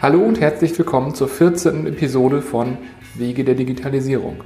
[0.00, 1.88] Hallo und herzlich willkommen zur 14.
[1.88, 2.78] Episode von
[3.14, 4.44] Wege der Digitalisierung.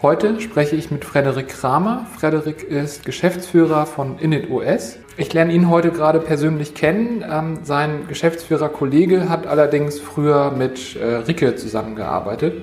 [0.00, 2.06] Heute spreche ich mit Frederik Kramer.
[2.16, 4.96] Frederik ist Geschäftsführer von InitOS.
[5.18, 7.22] Ich lerne ihn heute gerade persönlich kennen.
[7.30, 12.62] Ähm, sein Geschäftsführerkollege hat allerdings früher mit äh, Ricke zusammengearbeitet.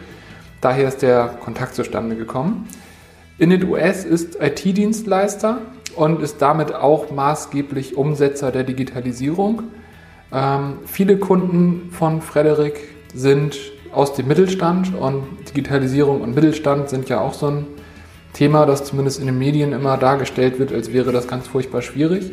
[0.60, 2.68] Daher ist der Kontakt zustande gekommen.
[3.38, 5.60] InitOS ist IT-Dienstleister
[5.96, 9.66] und ist damit auch maßgeblich Umsetzer der Digitalisierung.
[10.32, 12.80] Ähm, viele Kunden von Frederik
[13.14, 13.58] sind
[13.94, 17.66] aus dem Mittelstand und Digitalisierung und Mittelstand sind ja auch so ein
[18.34, 22.32] Thema, das zumindest in den Medien immer dargestellt wird, als wäre das ganz furchtbar schwierig.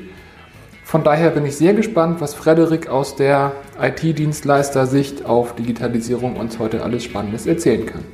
[0.85, 6.83] Von daher bin ich sehr gespannt, was Frederik aus der IT-Dienstleister-Sicht auf Digitalisierung uns heute
[6.83, 8.05] alles Spannendes erzählen kann.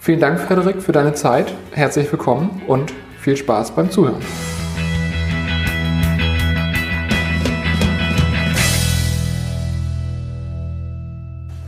[0.00, 1.54] Vielen Dank, Frederik, für deine Zeit.
[1.70, 4.57] Herzlich willkommen und viel Spaß beim Zuhören.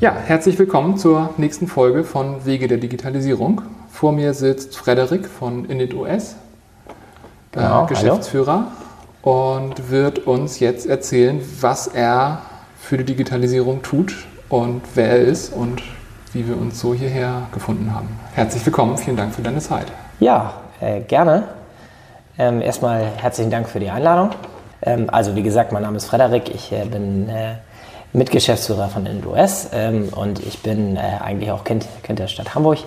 [0.00, 3.60] Ja, herzlich willkommen zur nächsten Folge von Wege der Digitalisierung.
[3.90, 6.36] Vor mir sitzt Frederik von InitOS, äh,
[7.52, 8.68] genau, Geschäftsführer,
[9.22, 9.60] hallo.
[9.60, 12.40] und wird uns jetzt erzählen, was er
[12.78, 14.14] für die Digitalisierung tut
[14.48, 15.82] und wer er ist und
[16.32, 18.08] wie wir uns so hierher gefunden haben.
[18.32, 19.88] Herzlich willkommen, vielen Dank für deine Zeit.
[20.18, 21.42] Ja, äh, gerne.
[22.38, 24.30] Ähm, erstmal herzlichen Dank für die Einladung.
[24.80, 27.56] Ähm, also wie gesagt, mein Name ist Frederik, ich äh, bin äh,
[28.12, 32.78] Mitgeschäftsführer von NWS ähm, und ich bin äh, eigentlich auch Kind, kind der Stadt Hamburg.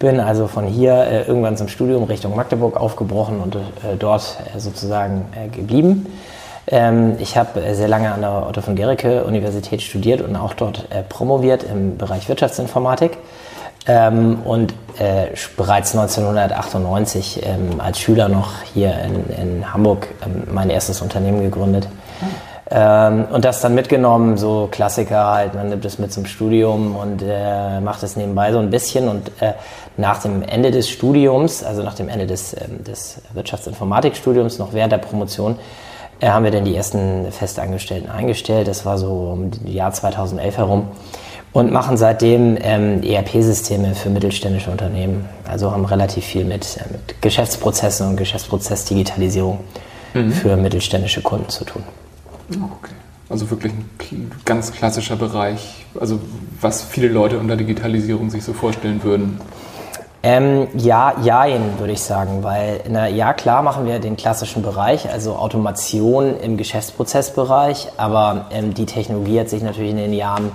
[0.00, 3.58] Bin also von hier äh, irgendwann zum Studium Richtung Magdeburg aufgebrochen und äh,
[3.98, 6.06] dort äh, sozusagen äh, geblieben.
[6.66, 10.54] Ähm, ich habe äh, sehr lange an der Otto von Gericke Universität studiert und auch
[10.54, 13.16] dort promoviert im Bereich Wirtschaftsinformatik.
[13.86, 14.74] Ähm, und
[15.56, 21.88] bereits 1998 ähm, als Schüler noch hier in, in Hamburg ähm, mein erstes Unternehmen gegründet.
[22.70, 27.22] Ähm, und das dann mitgenommen, so Klassiker halt, man nimmt es mit zum Studium und
[27.26, 29.08] äh, macht es nebenbei so ein bisschen.
[29.08, 29.54] Und äh,
[29.96, 34.92] nach dem Ende des Studiums, also nach dem Ende des, äh, des Wirtschaftsinformatikstudiums, noch während
[34.92, 35.58] der Promotion,
[36.20, 38.68] äh, haben wir dann die ersten Festangestellten eingestellt.
[38.68, 40.88] Das war so um das Jahr 2011 herum.
[41.54, 45.26] Und machen seitdem ähm, ERP-Systeme für mittelständische Unternehmen.
[45.48, 49.60] Also haben relativ viel mit, äh, mit Geschäftsprozessen und Geschäftsprozessdigitalisierung
[50.12, 50.32] mhm.
[50.32, 51.82] für mittelständische Kunden zu tun.
[52.50, 52.94] Okay.
[53.28, 56.18] Also wirklich ein ganz klassischer Bereich, also
[56.60, 59.38] was viele Leute unter Digitalisierung sich so vorstellen würden.
[60.22, 65.08] Ähm, ja, jein, würde ich sagen, weil, na, ja, klar machen wir den klassischen Bereich,
[65.10, 70.50] also Automation im Geschäftsprozessbereich, aber ähm, die Technologie hat sich natürlich in den Jahren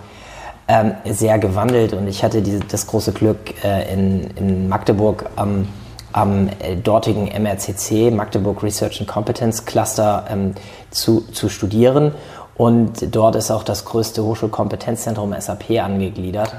[0.68, 5.68] ähm, sehr gewandelt und ich hatte diese, das große Glück, äh, in, in Magdeburg am
[6.14, 10.56] am äh, dortigen MRCC, Magdeburg Research and Competence Cluster, ähm,
[10.92, 12.14] zu, zu studieren.
[12.56, 16.56] Und dort ist auch das größte Hochschulkompetenzzentrum SAP angegliedert.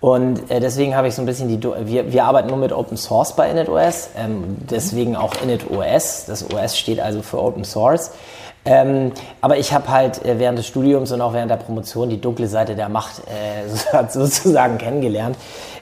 [0.00, 2.96] Und äh, deswegen habe ich so ein bisschen die, wir, wir arbeiten nur mit Open
[2.96, 6.26] Source bei InitOS, ähm, deswegen auch InitOS.
[6.26, 8.12] Das OS steht also für Open Source.
[8.64, 12.20] Ähm, aber ich habe halt äh, während des Studiums und auch während der Promotion die
[12.20, 15.36] dunkle Seite der Macht äh, sozusagen kennengelernt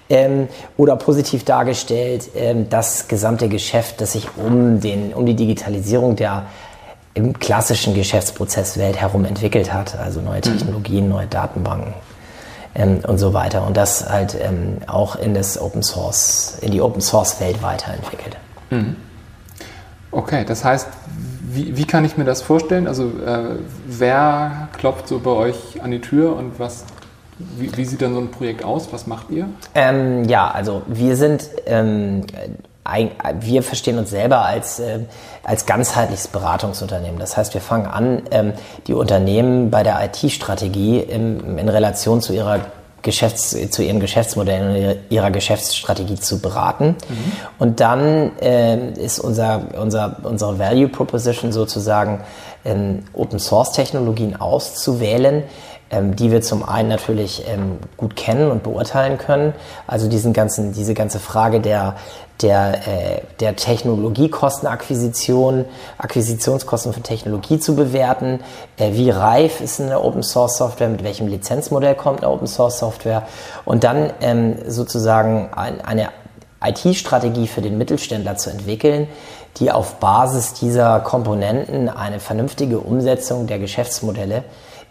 [0.08, 6.16] ähm, oder positiv dargestellt ähm, das gesamte Geschäft, das sich um, den, um die Digitalisierung
[6.16, 6.46] der
[7.14, 10.42] im klassischen Geschäftsprozesswelt herum entwickelt hat, also neue mhm.
[10.42, 11.94] Technologien, neue Datenbanken
[12.74, 16.80] ähm, und so weiter und das halt ähm, auch in das Open Source, in die
[16.80, 18.36] Open Source Welt weiterentwickelt.
[18.70, 18.96] Mhm.
[20.10, 20.88] Okay, das heißt,
[21.48, 22.86] wie, wie, kann ich mir das vorstellen?
[22.86, 23.56] Also äh,
[23.86, 26.84] wer klopft so bei euch an die Tür und was
[27.38, 28.88] wie, wie, sieht dann so ein Projekt aus?
[28.92, 29.48] Was macht ihr?
[29.74, 32.22] Ähm, ja, also wir sind, ähm,
[32.84, 33.10] ein,
[33.40, 35.00] wir verstehen uns selber als, äh,
[35.42, 37.18] als ganzheitliches Beratungsunternehmen.
[37.18, 38.52] Das heißt, wir fangen an, ähm,
[38.86, 42.60] die Unternehmen bei der IT-Strategie in Relation zu ihrer
[43.06, 46.96] Geschäfts-, zu ihren Geschäftsmodellen und ihrer Geschäftsstrategie zu beraten.
[47.08, 47.32] Mhm.
[47.58, 52.20] Und dann äh, ist unser, unser, unsere Value Proposition sozusagen,
[52.64, 55.44] ähm, Open Source Technologien auszuwählen,
[55.90, 59.54] ähm, die wir zum einen natürlich ähm, gut kennen und beurteilen können.
[59.86, 61.96] Also diesen ganzen, diese ganze Frage der,
[62.42, 65.64] der, äh, der Technologiekostenakquisition,
[65.98, 68.40] Akquisitionskosten für Technologie zu bewerten.
[68.76, 70.88] Äh, wie reif ist eine Open Source Software?
[70.88, 73.22] Mit welchem Lizenzmodell kommt eine Open Source Software?
[73.64, 76.08] Und dann ähm, sozusagen ein, eine
[76.62, 79.08] IT-Strategie für den Mittelständler zu entwickeln,
[79.58, 84.44] die auf Basis dieser Komponenten eine vernünftige Umsetzung der Geschäftsmodelle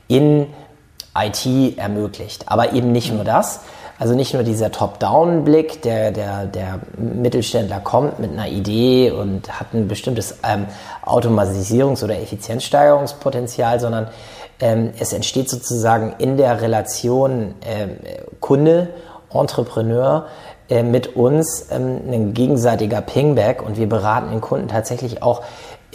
[0.08, 0.48] in
[1.16, 2.44] IT ermöglicht.
[2.48, 3.62] Aber eben nicht nur das.
[3.98, 9.74] Also nicht nur dieser Top-Down-Blick, der, der, der Mittelständler kommt mit einer Idee und hat
[9.74, 10.66] ein bestimmtes ähm,
[11.06, 14.10] Automatisierungs- oder Effizienzsteigerungspotenzial, sondern
[14.60, 17.98] ähm, es entsteht sozusagen in der Relation ähm,
[18.42, 18.90] Kunde,
[19.34, 20.28] Entrepreneur
[20.70, 25.42] äh, mit uns ähm, ein gegenseitiger Pingback und wir beraten den Kunden tatsächlich auch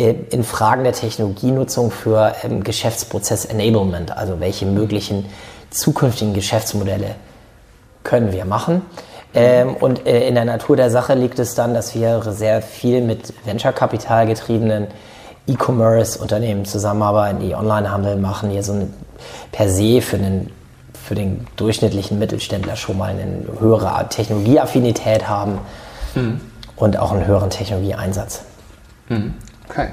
[0.08, 5.26] in Fragen der Technologienutzung für ähm, Geschäftsprozess Enablement, also welche möglichen
[5.70, 7.16] zukünftigen Geschäftsmodelle
[8.02, 8.82] können wir machen.
[9.34, 13.02] Ähm, und äh, in der Natur der Sache liegt es dann, dass wir sehr viel
[13.02, 14.88] mit Venture-Kapital getriebenen
[15.46, 18.88] E-Commerce-Unternehmen zusammenarbeiten, die Onlinehandel machen, hier so eine,
[19.52, 20.50] per se für, einen,
[20.94, 25.58] für den durchschnittlichen Mittelständler schon mal eine höhere Technologieaffinität haben
[26.14, 26.40] mhm.
[26.76, 28.42] und auch einen höheren Technologieeinsatz.
[29.08, 29.34] Mhm.
[29.70, 29.88] Okay.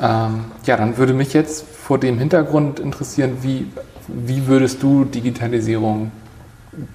[0.00, 3.70] Ähm, ja, dann würde mich jetzt vor dem Hintergrund interessieren, wie,
[4.08, 6.10] wie würdest du Digitalisierung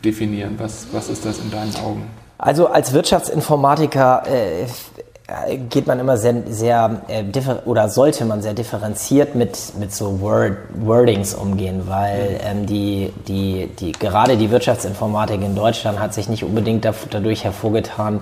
[0.04, 0.56] definieren?
[0.58, 2.10] Was, was ist das in deinen Augen?
[2.38, 4.66] Also als Wirtschaftsinformatiker äh,
[5.70, 7.24] geht man immer sehr, sehr äh,
[7.66, 12.38] oder sollte man sehr differenziert mit, mit so Word, Wordings umgehen, weil mhm.
[12.44, 18.22] ähm, die, die, die, gerade die Wirtschaftsinformatik in Deutschland hat sich nicht unbedingt dadurch hervorgetan,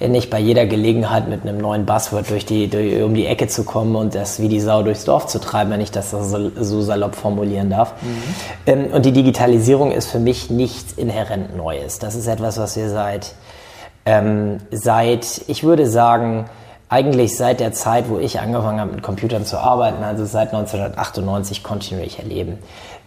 [0.00, 3.64] nicht bei jeder Gelegenheit mit einem neuen Buzzword durch die, durch, um die Ecke zu
[3.64, 6.82] kommen und das wie die Sau durchs Dorf zu treiben, wenn ich das so, so
[6.82, 7.94] salopp formulieren darf.
[8.02, 8.22] Mhm.
[8.66, 11.98] Ähm, und die Digitalisierung ist für mich nichts inhärent Neues.
[11.98, 13.32] Das ist etwas, was wir seit,
[14.04, 16.44] ähm, seit, ich würde sagen,
[16.88, 21.64] eigentlich seit der Zeit, wo ich angefangen habe, mit Computern zu arbeiten, also seit 1998
[21.64, 22.58] kontinuierlich erleben.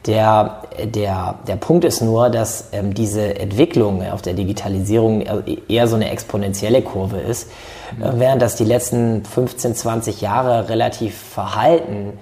[0.06, 5.22] Der, der, der Punkt ist nur, dass ähm, diese Entwicklung auf der Digitalisierung
[5.68, 7.50] eher so eine exponentielle Kurve ist,
[7.98, 8.04] mhm.
[8.04, 12.18] äh, während das die letzten 15, 20 Jahre relativ verhalten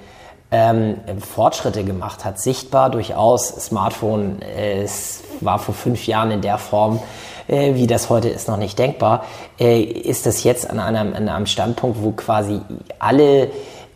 [0.51, 2.39] ähm, Fortschritte gemacht hat.
[2.39, 3.49] Sichtbar durchaus.
[3.49, 6.99] Smartphone äh, es war vor fünf Jahren in der Form,
[7.47, 9.25] äh, wie das heute ist, noch nicht denkbar.
[9.59, 12.61] Äh, ist das jetzt an einem, an einem Standpunkt, wo quasi
[12.99, 13.49] alle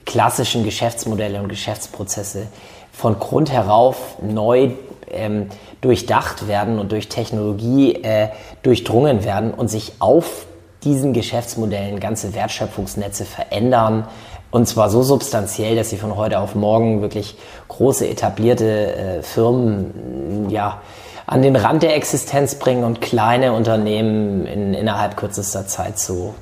[0.05, 2.47] klassischen Geschäftsmodelle und Geschäftsprozesse
[2.91, 4.71] von Grund herauf neu
[5.09, 5.49] ähm,
[5.81, 8.29] durchdacht werden und durch Technologie äh,
[8.63, 10.45] durchdrungen werden und sich auf
[10.83, 14.07] diesen Geschäftsmodellen ganze Wertschöpfungsnetze verändern.
[14.51, 17.37] Und zwar so substanziell, dass sie von heute auf morgen wirklich
[17.69, 20.81] große etablierte äh, Firmen ja,
[21.25, 26.33] an den Rand der Existenz bringen und kleine Unternehmen in, innerhalb kürzester Zeit zu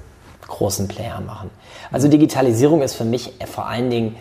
[0.48, 1.52] großen Playern machen.
[1.92, 4.16] Also Digitalisierung ist für mich vor allen Dingen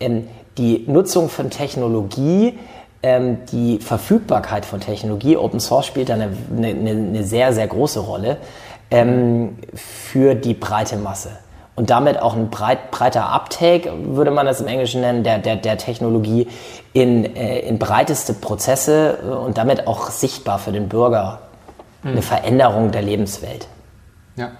[0.00, 0.28] ähm,
[0.58, 2.58] die Nutzung von Technologie,
[3.02, 8.00] ähm, die Verfügbarkeit von Technologie, Open Source spielt da eine, eine, eine sehr, sehr große
[8.00, 8.38] Rolle
[8.90, 11.30] ähm, für die breite Masse.
[11.76, 15.56] Und damit auch ein breit, breiter Uptake, würde man das im Englischen nennen, der, der,
[15.56, 16.46] der Technologie
[16.92, 21.40] in, äh, in breiteste Prozesse und damit auch sichtbar für den Bürger
[22.04, 23.66] eine Veränderung der Lebenswelt.
[24.36, 24.52] Ja.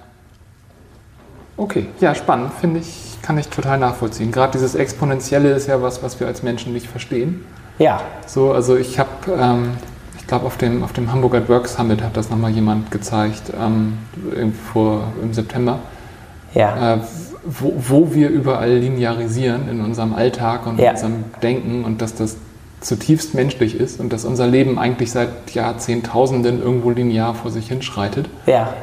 [1.57, 4.31] Okay, ja, spannend, finde ich kann ich total nachvollziehen.
[4.33, 7.45] Gerade dieses Exponentielle ist ja was, was wir als Menschen nicht verstehen.
[7.79, 8.03] Ja.
[8.27, 9.71] So, also ich habe, ähm,
[10.19, 13.99] ich glaube, auf dem, auf dem Hamburger Work Summit hat das nochmal jemand gezeigt, ähm,
[14.73, 15.79] vor, im September.
[16.53, 16.95] Ja.
[16.95, 16.99] Äh,
[17.47, 20.91] wo, wo wir überall linearisieren in unserem Alltag und ja.
[20.91, 22.37] in unserem Denken und dass das
[22.81, 28.29] zutiefst menschlich ist und dass unser Leben eigentlich seit Jahrzehntausenden irgendwo linear vor sich hinschreitet.
[28.47, 28.75] Ja.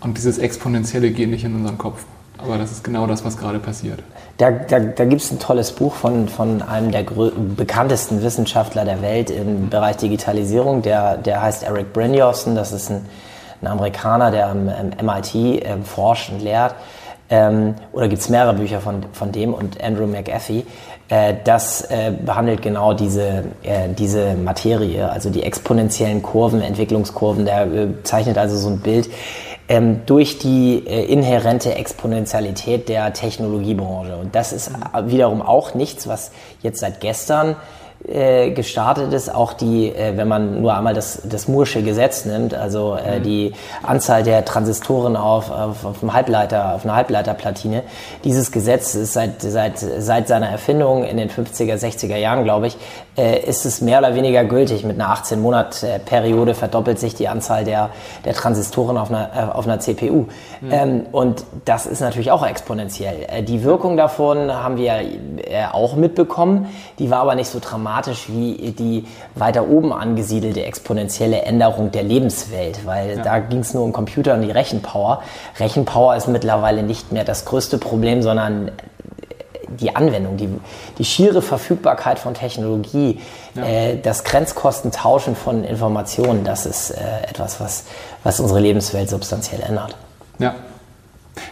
[0.00, 2.04] Und dieses Exponentielle geht nicht in unseren Kopf.
[2.38, 4.02] Aber das ist genau das, was gerade passiert.
[4.38, 9.00] Da, da, da gibt es ein tolles Buch von, von einem der bekanntesten Wissenschaftler der
[9.00, 10.82] Welt im Bereich Digitalisierung.
[10.82, 12.54] Der, der heißt Eric Brynjolfsson.
[12.54, 13.06] Das ist ein,
[13.62, 16.74] ein Amerikaner, der am, am MIT äh, forscht und lehrt.
[17.28, 20.64] Ähm, oder gibt es mehrere Bücher von, von dem und Andrew McAfee.
[21.08, 27.44] Äh, das äh, behandelt genau diese, äh, diese Materie, also die exponentiellen Kurven, Entwicklungskurven.
[27.44, 29.08] Der äh, zeichnet also so ein Bild,
[29.68, 34.16] ähm, durch die äh, inhärente Exponentialität der Technologiebranche.
[34.16, 34.70] Und das ist
[35.04, 36.30] wiederum auch nichts, was
[36.62, 37.56] jetzt seit gestern
[38.06, 42.54] äh, gestartet ist, auch die, äh, wenn man nur einmal das, das Moore'sche Gesetz nimmt,
[42.54, 43.22] also äh, mhm.
[43.24, 47.82] die Anzahl der Transistoren auf, auf, auf, einem Halbleiter, auf einer Halbleiterplatine.
[48.22, 52.74] Dieses Gesetz ist seit, seit, seit seiner Erfindung in den 50er, 60er Jahren, glaube ich,
[52.74, 52.78] äh,
[53.16, 54.84] ist es mehr oder weniger gültig.
[54.84, 57.90] Mit einer 18-Monat-Periode verdoppelt sich die Anzahl der,
[58.24, 60.26] der Transistoren auf einer, äh, auf einer CPU.
[60.60, 60.70] Mhm.
[60.70, 63.26] Ähm, und das ist natürlich auch exponentiell.
[63.28, 65.00] Äh, die Wirkung davon haben wir
[65.72, 66.68] auch mitbekommen,
[66.98, 69.04] die war aber nicht so dramatisch dramatisch wie die
[69.34, 73.22] weiter oben angesiedelte exponentielle Änderung der Lebenswelt, weil ja.
[73.22, 75.22] da ging es nur um Computer und die Rechenpower.
[75.58, 78.70] Rechenpower ist mittlerweile nicht mehr das größte Problem, sondern
[79.68, 80.48] die Anwendung, die,
[80.98, 83.20] die schiere Verfügbarkeit von Technologie,
[83.54, 83.64] ja.
[83.64, 86.96] äh, das Grenzkostentauschen von Informationen, das ist äh,
[87.28, 87.84] etwas, was,
[88.22, 89.96] was unsere Lebenswelt substanziell ändert.
[90.38, 90.54] Ja.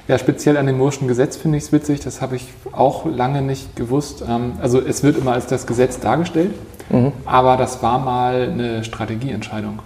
[0.09, 3.42] Ja, speziell an dem Mooreschen Gesetz finde ich es witzig, das habe ich auch lange
[3.42, 4.25] nicht gewusst.
[4.26, 6.54] Ähm, also es wird immer als das Gesetz dargestellt,
[6.90, 7.12] mhm.
[7.26, 9.80] aber das war mal eine Strategieentscheidung.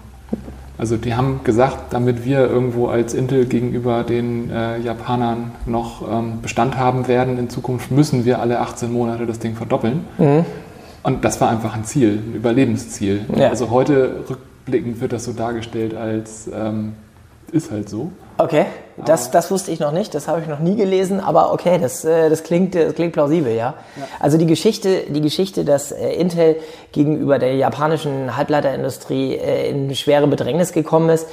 [0.78, 6.40] Also die haben gesagt, damit wir irgendwo als Intel gegenüber den äh, Japanern noch ähm,
[6.40, 10.04] Bestand haben werden, in Zukunft müssen wir alle 18 Monate das Ding verdoppeln.
[10.18, 10.44] Mhm.
[11.02, 13.26] Und das war einfach ein Ziel, ein Überlebensziel.
[13.34, 13.48] Ja.
[13.48, 16.92] Also heute rückblickend wird das so dargestellt als ähm,
[17.50, 18.12] ist halt so.
[18.40, 18.66] Okay,
[18.96, 22.04] das, das wusste ich noch nicht, das habe ich noch nie gelesen, aber okay, das,
[22.04, 23.74] äh, das, klingt, das klingt plausibel, ja?
[23.96, 24.04] ja.
[24.20, 26.54] Also die Geschichte, die Geschichte, dass äh, Intel
[26.92, 31.26] gegenüber der japanischen Halbleiterindustrie äh, in schwere Bedrängnis gekommen ist,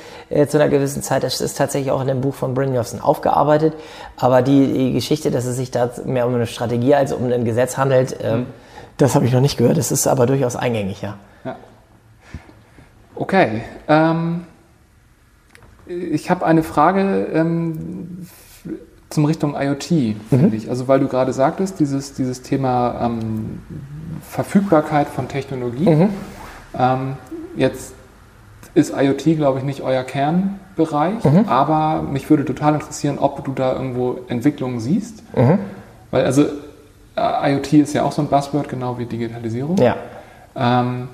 [0.47, 3.75] zu einer gewissen Zeit, das ist tatsächlich auch in dem Buch von Brynjolfsson aufgearbeitet,
[4.17, 7.45] aber die, die Geschichte, dass es sich da mehr um eine Strategie als um ein
[7.45, 8.47] Gesetz handelt, mhm.
[8.97, 11.19] das habe ich noch nicht gehört, das ist aber durchaus eingängig, ja.
[11.43, 11.55] ja.
[13.15, 14.47] Okay, ähm
[15.87, 18.27] ich habe eine Frage ähm,
[19.09, 20.53] zum Richtung IoT, finde mhm.
[20.53, 20.69] ich.
[20.69, 23.59] Also weil du gerade sagtest, dieses, dieses Thema ähm,
[24.29, 25.89] Verfügbarkeit von Technologie.
[25.89, 26.09] Mhm.
[26.77, 27.13] Ähm,
[27.55, 27.93] jetzt
[28.73, 31.45] ist IoT, glaube ich, nicht euer Kernbereich, mhm.
[31.47, 35.23] aber mich würde total interessieren, ob du da irgendwo Entwicklungen siehst.
[35.35, 35.59] Mhm.
[36.11, 36.43] Weil also
[37.15, 39.77] äh, IoT ist ja auch so ein Buzzword, genau wie Digitalisierung.
[39.77, 39.95] Ja.
[40.55, 41.07] Ähm,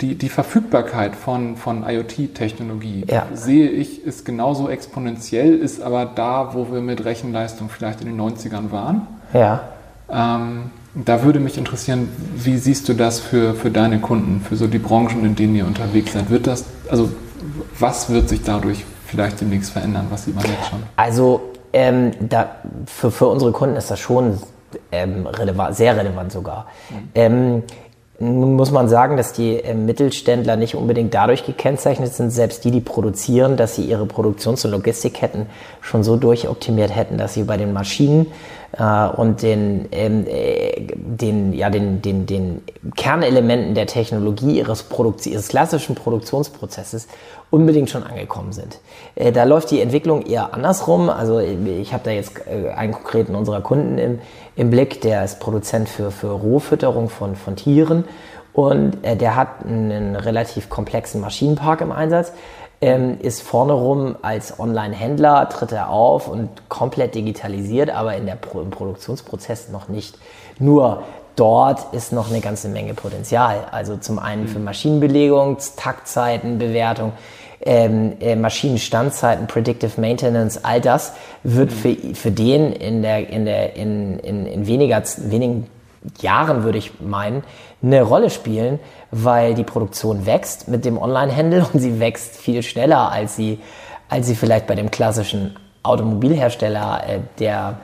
[0.00, 3.26] die, die Verfügbarkeit von, von IoT-Technologie, ja.
[3.32, 8.20] sehe ich, ist genauso exponentiell, ist aber da, wo wir mit Rechenleistung vielleicht in den
[8.20, 9.06] 90ern waren.
[9.32, 9.62] Ja.
[10.10, 14.66] Ähm, da würde mich interessieren, wie siehst du das für, für deine Kunden, für so
[14.66, 16.30] die Branchen, in denen ihr unterwegs seid?
[16.30, 17.10] Wird das, also
[17.78, 20.06] was wird sich dadurch vielleicht demnächst verändern?
[20.10, 20.82] Was sieht man jetzt schon?
[20.96, 24.38] Also ähm, da, für, für unsere Kunden ist das schon
[24.92, 26.66] ähm, relevant, sehr relevant sogar.
[26.90, 27.62] Mhm.
[28.18, 32.70] Nun muss man sagen, dass die äh, Mittelständler nicht unbedingt dadurch gekennzeichnet sind, selbst die,
[32.70, 35.46] die produzieren, dass sie ihre Produktions- und Logistikketten
[35.82, 38.28] schon so durchoptimiert hätten, dass sie bei den Maschinen
[38.72, 42.62] äh, und den, ähm, äh, den, ja, den, den, den
[42.96, 44.86] Kernelementen der Technologie ihres,
[45.26, 47.08] ihres klassischen Produktionsprozesses
[47.50, 48.80] unbedingt schon angekommen sind.
[49.14, 51.08] Äh, da läuft die Entwicklung eher andersrum.
[51.08, 54.18] Also ich habe da jetzt äh, einen konkreten unserer Kunden im,
[54.56, 58.04] im Blick, der ist Produzent für, für Rohfütterung von, von Tieren
[58.52, 62.32] und äh, der hat einen relativ komplexen Maschinenpark im Einsatz.
[62.82, 68.34] Ähm, ist vorne rum als Online-Händler, tritt er auf und komplett digitalisiert, aber in der
[68.34, 70.18] im Produktionsprozess noch nicht.
[70.58, 71.02] Nur
[71.36, 73.66] dort ist noch eine ganze Menge Potenzial.
[73.70, 77.12] Also zum einen für Maschinenbelegung, Taktzeiten, Bewertung,
[77.60, 81.12] ähm, äh, Maschinenstandzeiten, Predictive Maintenance, all das
[81.42, 85.66] wird für, für den in, der, in, der, in, in, in weniger, wenigen
[86.20, 87.42] Jahren, würde ich meinen,
[87.82, 88.78] eine Rolle spielen,
[89.10, 93.60] weil die Produktion wächst mit dem Online-Handel und sie wächst viel schneller, als sie,
[94.08, 97.78] als sie vielleicht bei dem klassischen Automobilhersteller, äh, der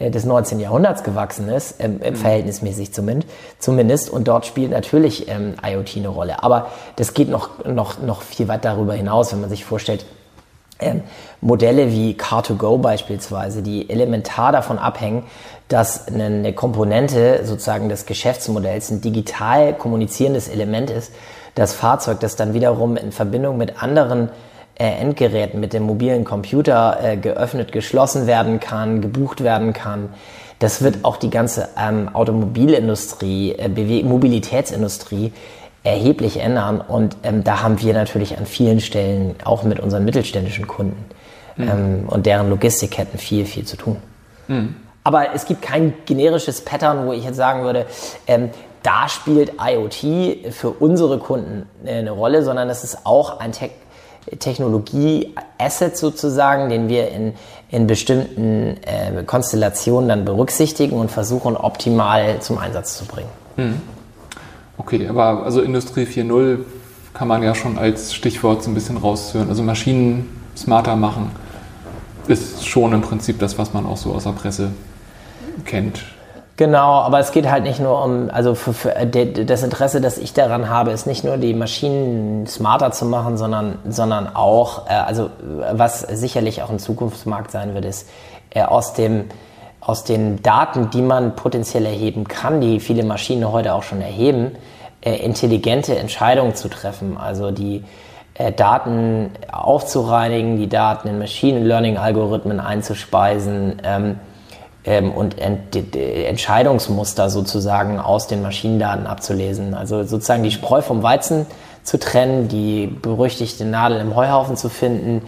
[0.00, 0.60] des 19.
[0.60, 2.16] Jahrhunderts gewachsen ist, ähm, mhm.
[2.16, 4.10] verhältnismäßig zumindest, zumindest.
[4.10, 6.42] Und dort spielt natürlich ähm, IoT eine Rolle.
[6.42, 10.04] Aber das geht noch, noch, noch viel weit darüber hinaus, wenn man sich vorstellt,
[10.80, 11.02] ähm,
[11.40, 15.24] Modelle wie Car2Go beispielsweise, die elementar davon abhängen,
[15.66, 21.12] dass eine, eine Komponente sozusagen des Geschäftsmodells ein digital kommunizierendes Element ist,
[21.54, 24.30] das Fahrzeug, das dann wiederum in Verbindung mit anderen äh,
[24.84, 30.10] Endgeräten, mit dem mobilen Computer äh, geöffnet, geschlossen werden kann, gebucht werden kann.
[30.58, 35.32] Das wird auch die ganze ähm, Automobilindustrie, äh, Mobilitätsindustrie
[35.84, 36.80] erheblich ändern.
[36.80, 41.04] Und ähm, da haben wir natürlich an vielen Stellen auch mit unseren mittelständischen Kunden
[41.56, 41.68] mhm.
[41.68, 43.96] ähm, und deren Logistikketten viel, viel zu tun.
[44.48, 44.76] Mhm.
[45.04, 47.86] Aber es gibt kein generisches Pattern, wo ich jetzt sagen würde,
[48.26, 48.50] ähm,
[48.82, 53.70] da spielt IoT für unsere Kunden eine Rolle, sondern es ist auch ein Tech
[54.38, 57.34] Technologie-Asset sozusagen, den wir in,
[57.70, 63.30] in bestimmten äh, Konstellationen dann berücksichtigen und versuchen optimal zum Einsatz zu bringen.
[63.56, 63.80] Hm.
[64.76, 66.60] Okay, aber also Industrie 4.0
[67.14, 69.48] kann man ja schon als Stichwort so ein bisschen raushören.
[69.48, 71.30] Also Maschinen smarter machen
[72.28, 74.70] ist schon im Prinzip das, was man auch so aus der Presse
[75.64, 76.04] kennt.
[76.58, 80.32] Genau, aber es geht halt nicht nur um, also für, für das Interesse, das ich
[80.32, 85.30] daran habe, ist nicht nur die Maschinen smarter zu machen, sondern, sondern auch, äh, also
[85.70, 88.08] was sicherlich auch ein Zukunftsmarkt sein wird, ist
[88.50, 89.26] äh, aus dem
[89.80, 94.50] aus den Daten, die man potenziell erheben kann, die viele Maschinen heute auch schon erheben,
[95.00, 97.16] äh, intelligente Entscheidungen zu treffen.
[97.16, 97.84] Also die
[98.34, 104.18] äh, Daten aufzureinigen, die Daten in Machine Learning Algorithmen einzuspeisen, ähm,
[104.88, 109.74] ähm, und Ent Entscheidungsmuster sozusagen aus den Maschinendaten abzulesen.
[109.74, 111.44] Also sozusagen die Spreu vom Weizen
[111.82, 115.22] zu trennen, die berüchtigte Nadel im Heuhaufen zu finden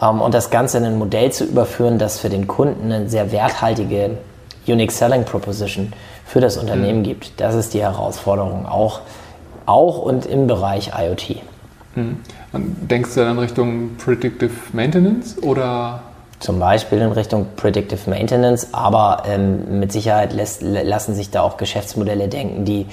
[0.00, 3.32] ähm, und das Ganze in ein Modell zu überführen, das für den Kunden eine sehr
[3.32, 4.18] werthaltige
[4.68, 5.92] Unique Selling Proposition
[6.24, 7.04] für das Unternehmen mhm.
[7.04, 7.40] gibt.
[7.40, 9.00] Das ist die Herausforderung auch,
[9.66, 11.42] auch und im Bereich IoT.
[11.96, 12.18] Mhm.
[12.52, 16.02] denkst du dann Richtung Predictive Maintenance oder
[16.40, 21.58] zum Beispiel in Richtung Predictive Maintenance, aber ähm, mit Sicherheit lässt, lassen sich da auch
[21.58, 22.86] Geschäftsmodelle denken, die,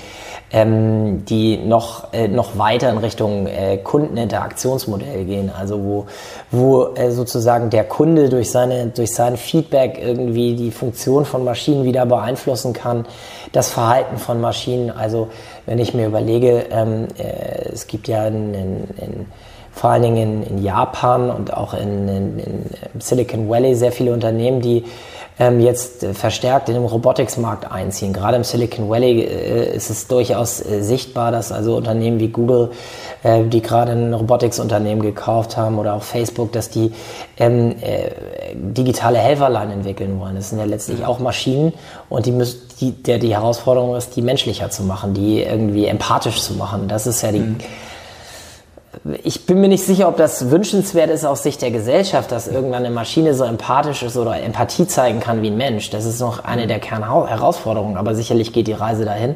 [0.51, 6.05] ähm, die noch, äh, noch weiter in Richtung äh, Kundeninteraktionsmodell gehen, also wo,
[6.51, 11.85] wo äh, sozusagen der Kunde durch, seine, durch sein Feedback irgendwie die Funktion von Maschinen
[11.85, 13.05] wieder beeinflussen kann,
[13.53, 14.91] das Verhalten von Maschinen.
[14.91, 15.29] Also
[15.65, 19.25] wenn ich mir überlege, ähm, äh, es gibt ja in, in, in
[19.77, 22.65] vor allen Dingen in, in Japan und auch in, in, in,
[22.99, 24.83] Silicon Valley sehr viele Unternehmen, die
[25.39, 28.11] ähm, jetzt verstärkt in den Robotics-Markt einziehen.
[28.11, 32.71] Gerade im Silicon Valley äh, ist es durchaus äh, sichtbar, dass also Unternehmen wie Google,
[33.21, 36.91] äh, die gerade ein Robotics-Unternehmen gekauft haben oder auch Facebook, dass die
[37.37, 38.09] ähm, äh,
[38.55, 40.35] digitale Helferlein entwickeln wollen.
[40.35, 41.73] Das sind ja letztlich auch Maschinen
[42.09, 46.41] und die müssen, die, der die Herausforderung ist, die menschlicher zu machen, die irgendwie empathisch
[46.41, 46.87] zu machen.
[46.87, 47.57] Das ist ja die mhm
[49.23, 52.85] ich bin mir nicht sicher, ob das wünschenswert ist aus Sicht der Gesellschaft, dass irgendwann
[52.85, 55.89] eine Maschine so empathisch ist oder Empathie zeigen kann wie ein Mensch.
[55.89, 59.35] Das ist noch eine der Kernherausforderungen, aber sicherlich geht die Reise dahin.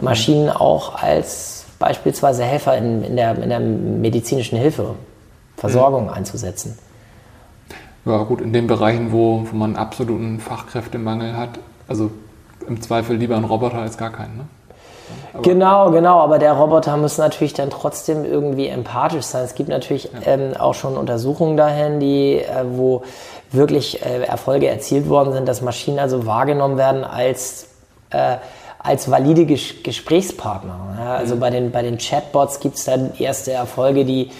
[0.00, 4.94] Maschinen auch als beispielsweise Helfer in, in, der, in der medizinischen Hilfe,
[5.56, 6.10] Versorgung mhm.
[6.10, 6.78] einzusetzen.
[8.04, 11.58] Ja gut, in den Bereichen, wo, wo man absoluten Fachkräftemangel hat,
[11.88, 12.10] also
[12.66, 14.36] im Zweifel lieber ein Roboter als gar keinen.
[14.36, 14.44] Ne?
[15.32, 19.44] Aber genau, genau, aber der Roboter muss natürlich dann trotzdem irgendwie empathisch sein.
[19.44, 20.32] Es gibt natürlich ja.
[20.32, 23.02] ähm, auch schon Untersuchungen dahin, die, äh, wo
[23.50, 27.68] wirklich äh, Erfolge erzielt worden sind, dass Maschinen also wahrgenommen werden als,
[28.10, 28.36] äh,
[28.78, 30.96] als valide Ges Gesprächspartner.
[30.98, 31.40] Ja, also mhm.
[31.40, 34.30] bei den, bei den Chatbots gibt es dann erste Erfolge, die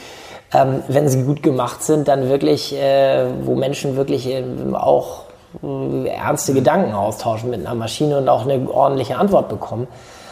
[0.55, 5.23] ähm, wenn sie gut gemacht sind, dann wirklich, äh, wo Menschen wirklich ähm, auch
[5.63, 6.57] äh, ernste mhm.
[6.57, 9.89] Gedanken austauschen mit einer Maschine und auch eine ordentliche Antwort bekommen.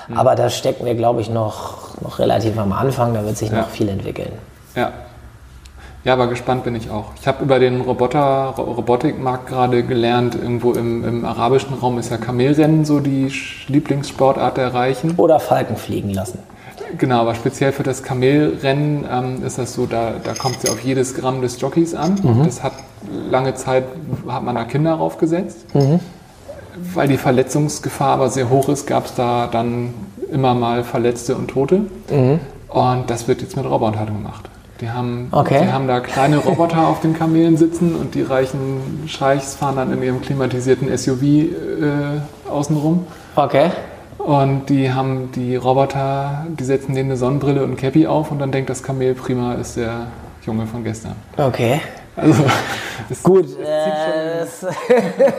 [0.09, 0.16] Mhm.
[0.16, 3.14] Aber da stecken wir, glaube ich, noch, noch relativ am Anfang.
[3.14, 3.61] Da wird sich ja.
[3.61, 4.33] noch viel entwickeln.
[4.74, 4.92] Ja.
[6.05, 7.12] Ja, aber gespannt bin ich auch.
[7.20, 12.16] Ich habe über den Roboter, Robotikmarkt gerade gelernt, irgendwo im, im, arabischen Raum ist ja
[12.16, 13.33] Kamelrennen so die
[13.68, 15.14] Lieblingssportart der Reichen.
[15.16, 16.40] Oder Falken fliegen lassen.
[16.98, 20.72] Genau, aber speziell für das Kamelrennen ähm, ist das so, da, da kommt es ja
[20.72, 22.18] auf jedes Gramm des Jockeys an.
[22.20, 22.44] Mhm.
[22.44, 22.72] Das hat
[23.31, 23.85] lange Zeit,
[24.27, 25.72] hat man da Kinder draufgesetzt.
[25.72, 26.00] Mhm
[26.94, 29.94] weil die Verletzungsgefahr aber sehr hoch ist, gab es da dann
[30.30, 31.82] immer mal Verletzte und Tote.
[32.11, 32.40] Mhm.
[32.68, 34.48] Und das wird jetzt mit Robotern gemacht.
[34.80, 35.61] Die haben, okay.
[35.62, 39.92] die haben da kleine Roboter auf den Kamelen sitzen und die reichen Scheichs fahren dann
[39.92, 41.48] in ihrem klimatisierten SUV äh,
[42.50, 43.06] außenrum.
[43.37, 43.70] Okay.
[44.18, 48.40] Und die haben die Roboter, die setzen denen eine Sonnenbrille und ein Cappy auf und
[48.40, 50.06] dann denkt das Kamel, prima, ist der
[50.44, 51.14] Junge von gestern.
[51.37, 51.80] Okay.
[52.16, 52.42] Also,
[53.22, 53.46] gut.
[53.61, 54.72] Es, äh,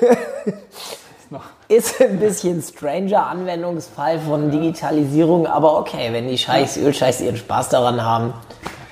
[1.68, 7.70] ist ein bisschen stranger Anwendungsfall von Digitalisierung, aber okay, wenn die Scheichs, Ölscheichs ihren Spaß
[7.70, 8.34] daran haben,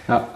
[0.08, 0.26] ja.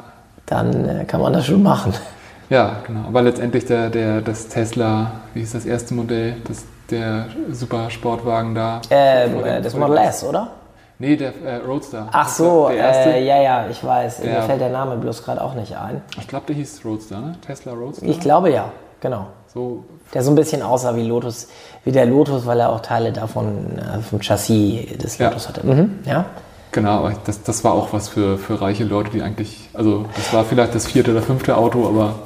[0.46, 1.94] dann äh, kann man das schon machen.
[2.50, 3.00] Ja, genau.
[3.08, 8.80] Aber letztendlich der, der, das Tesla, wie hieß das erste Modell, das, der Supersportwagen da?
[8.88, 10.52] Ähm, äh, das Model S, oder?
[10.98, 12.08] Nee, der äh, Roadster.
[12.10, 14.22] Ach so, äh, ja, ja, ich weiß.
[14.22, 16.00] Der, Mir fällt der Name bloß gerade auch nicht ein.
[16.18, 17.34] Ich glaube, der hieß Roadster, ne?
[17.46, 18.06] Tesla Roadster.
[18.06, 19.26] Ich glaube ja, genau.
[19.52, 19.84] So
[20.14, 21.48] der so ein bisschen aussah wie Lotus,
[21.84, 25.48] wie der Lotus, weil er auch Teile davon äh, vom Chassis des Lotus ja.
[25.48, 25.66] hatte.
[25.66, 26.26] Mhm, ja.
[26.72, 30.32] Genau, aber das, das war auch was für, für reiche Leute, die eigentlich, also das
[30.32, 32.16] war vielleicht das vierte oder fünfte Auto, aber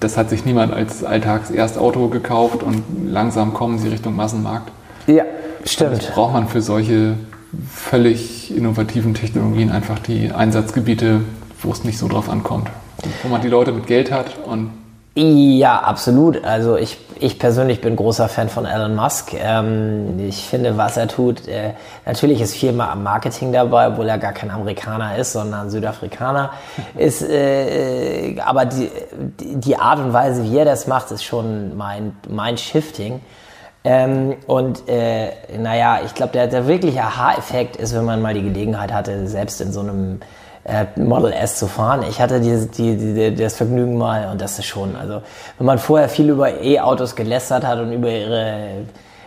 [0.00, 4.72] das hat sich niemand als Alltagserstauto gekauft und langsam kommen sie Richtung Massenmarkt.
[5.06, 5.24] Ja,
[5.64, 5.98] stimmt.
[5.98, 7.14] Das braucht man für solche
[7.70, 11.20] völlig innovativen Technologien einfach die Einsatzgebiete,
[11.62, 12.68] wo es nicht so drauf ankommt.
[13.22, 14.70] Wo man die Leute mit Geld hat und
[15.14, 16.42] ja, absolut.
[16.42, 19.34] Also ich, ich persönlich bin großer Fan von Elon Musk.
[19.34, 21.74] Ähm, ich finde, was er tut, äh,
[22.06, 26.52] natürlich ist viel Marketing dabei, obwohl er gar kein Amerikaner ist, sondern Südafrikaner.
[26.96, 28.90] ist, äh, aber die,
[29.38, 33.20] die Art und Weise, wie er das macht, ist schon mein, mein Shifting.
[33.84, 38.42] Ähm, und äh, naja, ich glaube, der, der wirkliche Aha-Effekt ist, wenn man mal die
[38.42, 40.20] Gelegenheit hatte, selbst in so einem
[40.64, 42.04] äh, Model S zu fahren.
[42.08, 45.22] Ich hatte die, die, die, das Vergnügen mal und das ist schon, also
[45.58, 48.84] wenn man vorher viel über E-Autos gelästert hat und über ihre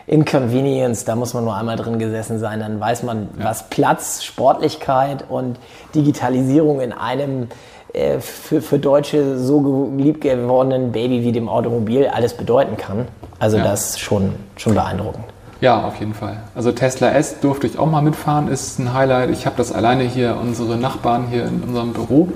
[0.08, 3.46] Inconvenience, da muss man nur einmal drin gesessen sein, dann weiß man, ja.
[3.46, 5.58] was Platz, Sportlichkeit und
[5.96, 7.48] Digitalisierung in einem
[7.94, 13.08] äh, für, für Deutsche so lieb gewordenen Baby wie dem Automobil alles bedeuten kann.
[13.40, 13.64] Also Ja.
[13.64, 15.26] das ist schon, schon beeindruckend.
[15.62, 16.38] Ja, auf jeden Fall.
[16.54, 19.30] Also Tesla S durfte ich auch mal mitfahren, ist ein Highlight.
[19.30, 22.30] Ich habe das alleine hier, unsere Nachbarn hier in unserem Büro,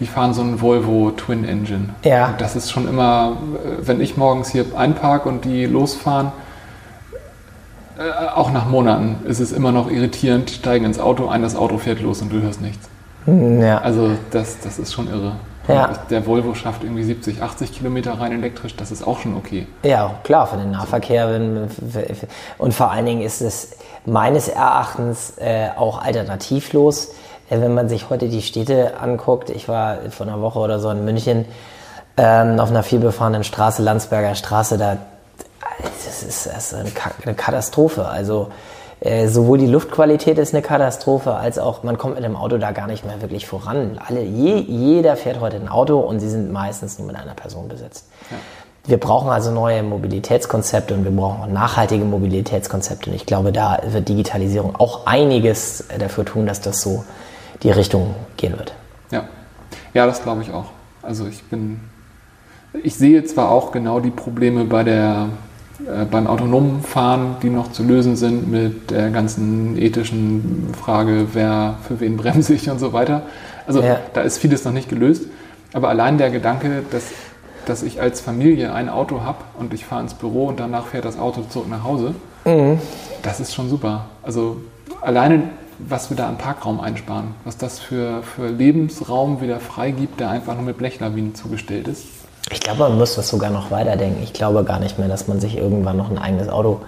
[0.00, 1.90] die fahren so einen Volvo Twin Engine.
[2.04, 2.28] Ja.
[2.28, 6.32] Und das ist schon immer, äh, wenn ich morgens hier einpark und die losfahren,
[7.98, 11.78] äh, auch nach Monaten ist es immer noch irritierend, steigen ins Auto ein, das Auto
[11.78, 12.88] fährt los und du hörst nichts.
[13.26, 13.78] Ja.
[13.78, 15.32] Also das, das ist schon irre.
[15.68, 15.92] Ja.
[16.10, 19.66] Der Volvo schafft irgendwie 70, 80 Kilometer rein elektrisch, das ist auch schon okay.
[19.82, 21.40] Ja, klar, für den Nahverkehr.
[22.58, 27.10] Und vor allen Dingen ist es meines Erachtens äh, auch alternativlos.
[27.48, 30.90] Äh, wenn man sich heute die Städte anguckt, ich war vor einer Woche oder so
[30.90, 31.44] in München
[32.16, 34.98] ähm, auf einer vielbefahrenen Straße, Landsberger Straße, da
[35.82, 36.74] das ist, das ist
[37.24, 38.06] eine Katastrophe.
[38.06, 38.50] Also
[39.02, 42.70] äh, sowohl die Luftqualität ist eine Katastrophe, als auch man kommt mit dem Auto da
[42.70, 43.98] gar nicht mehr wirklich voran.
[44.06, 47.66] Alle, je, jeder fährt heute ein Auto und sie sind meistens nur mit einer Person
[47.66, 48.06] besetzt.
[48.84, 53.10] Wir brauchen also neue Mobilitätskonzepte und wir brauchen auch nachhaltige Mobilitätskonzepte.
[53.10, 57.04] Und ich glaube, da wird Digitalisierung auch einiges dafür tun, dass das so
[57.64, 58.72] die Richtung gehen wird.
[59.10, 59.24] Ja,
[59.94, 60.66] ja, das glaube ich auch.
[61.02, 61.80] Also ich bin,
[62.84, 65.28] ich sehe zwar auch genau die Probleme bei der,
[66.10, 72.00] beim autonomen Fahren, die noch zu lösen sind mit der ganzen ethischen Frage, wer für
[72.00, 73.22] wen bremse ich und so weiter.
[73.66, 73.98] Also Ja.
[74.12, 75.24] da ist vieles noch nicht gelöst.
[75.72, 77.04] Aber allein der Gedanke, dass,
[77.66, 81.04] dass ich als Familie ein Auto habe und ich fahre ins Büro und danach fährt
[81.04, 82.14] das Auto zurück nach Hause,
[83.22, 84.06] das ist schon super.
[84.22, 84.56] Also
[85.00, 85.44] alleine,
[85.78, 90.54] was wir da an Parkraum einsparen, was das für, für Lebensraum wieder freigibt, der einfach
[90.54, 92.04] nur mit Blechlawinen zugestellt ist.
[92.50, 94.22] Ich glaube, man muss das sogar noch weiterdenken.
[94.22, 96.80] Ich glaube gar nicht mehr, dass man sich irgendwann noch ein eigenes Auto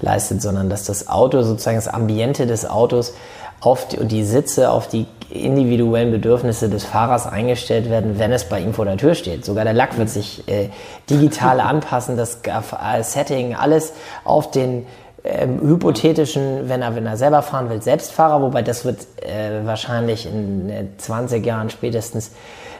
[0.00, 3.14] leistet, sondern dass das Auto, sozusagen das Ambiente des Autos
[3.60, 8.44] auf die, und die Sitze auf die individuellen Bedürfnisse des Fahrers eingestellt werden, wenn es
[8.44, 9.44] bei ihm vor der Tür steht.
[9.44, 10.68] Sogar der Lack wird sich äh,
[11.10, 13.92] digital anpassen, das äh, Setting, alles
[14.24, 14.86] auf den
[15.24, 20.26] ähm, hypothetischen, wenn er, wenn er selber fahren will, Selbstfahrer, wobei das wird äh, wahrscheinlich
[20.26, 22.30] in äh, 20 Jahren spätestens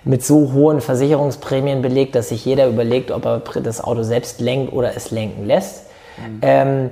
[0.06, 4.72] mit so hohen Versicherungsprämien belegt, dass sich jeder überlegt, ob er das Auto selbst lenkt
[4.72, 5.82] oder es lenken lässt.
[6.42, 6.90] Ähm,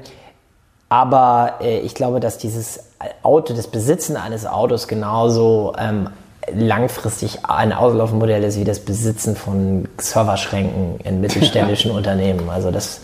[0.88, 2.81] aber äh, ich glaube, dass dieses
[3.22, 6.11] Auto, das Besitzen eines Autos genauso ähm,
[6.53, 12.50] langfristig ein Auslaufmodell ist wie das Besitzen von Serverschränken in mittelständischen Unternehmen.
[12.50, 13.00] Also das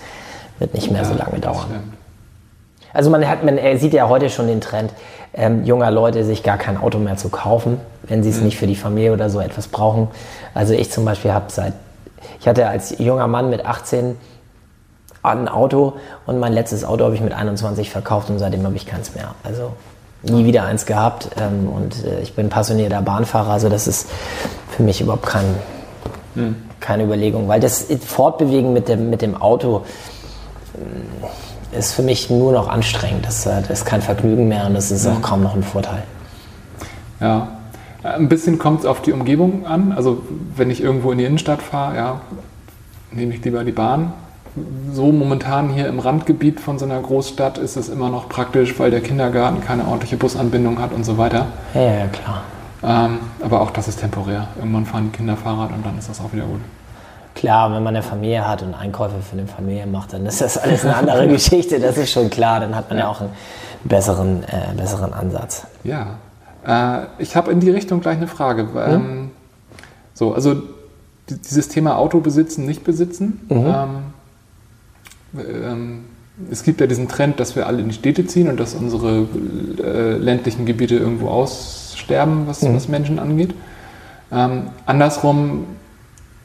[0.58, 1.94] wird nicht mehr so lange dauern.
[2.92, 4.92] Also man, hat, man sieht ja heute schon den Trend,
[5.34, 8.66] ähm, junger Leute sich gar kein Auto mehr zu kaufen, wenn sie es nicht für
[8.66, 10.08] die Familie oder so etwas brauchen.
[10.54, 11.74] Also ich zum Beispiel habe seit,
[12.40, 14.16] ich hatte als junger Mann mit 18
[15.22, 15.94] ein Auto
[16.26, 19.34] und mein letztes Auto habe ich mit 21 verkauft und seitdem habe ich keins mehr.
[19.44, 19.72] Also
[20.22, 24.08] nie wieder eins gehabt ähm, und äh, ich bin passionierter Bahnfahrer, also das ist
[24.70, 25.44] für mich überhaupt kein,
[26.80, 29.84] keine Überlegung, weil das Fortbewegen mit dem, mit dem Auto
[31.72, 33.26] ist für mich nur noch anstrengend.
[33.26, 36.02] Das, äh, das ist kein Vergnügen mehr und das ist auch kaum noch ein Vorteil.
[37.20, 37.48] Ja,
[38.02, 39.92] ein bisschen kommt es auf die Umgebung an.
[39.92, 40.22] Also
[40.56, 42.20] wenn ich irgendwo in die Innenstadt fahre, ja,
[43.12, 44.12] nehme ich lieber die Bahn.
[44.92, 48.90] So momentan hier im Randgebiet von so einer Großstadt ist es immer noch praktisch, weil
[48.90, 51.46] der Kindergarten keine ordentliche Busanbindung hat und so weiter.
[51.74, 52.42] Ja, ja, klar.
[52.82, 54.48] Ähm, aber auch das ist temporär.
[54.58, 56.60] Irgendwann fahren die Kinder Fahrrad und dann ist das auch wieder gut.
[57.34, 60.58] Klar, wenn man eine Familie hat und Einkäufe für eine Familie macht, dann ist das
[60.58, 62.60] alles eine andere Geschichte, das ist schon klar.
[62.60, 63.30] Dann hat man ja auch einen
[63.84, 65.66] besseren, äh, besseren Ansatz.
[65.84, 66.18] Ja,
[66.66, 68.68] äh, ich habe in die Richtung gleich eine Frage.
[68.76, 69.30] Ähm,
[70.12, 73.40] so, also di- dieses Thema Auto besitzen, nicht besitzen.
[73.48, 73.88] Ähm,
[75.38, 76.04] ähm,
[76.50, 79.26] es gibt ja diesen Trend, dass wir alle in die Städte ziehen und dass unsere
[79.82, 83.54] äh, ländlichen Gebiete irgendwo aussterben, was, was Menschen angeht.
[84.32, 85.66] Ähm, andersrum,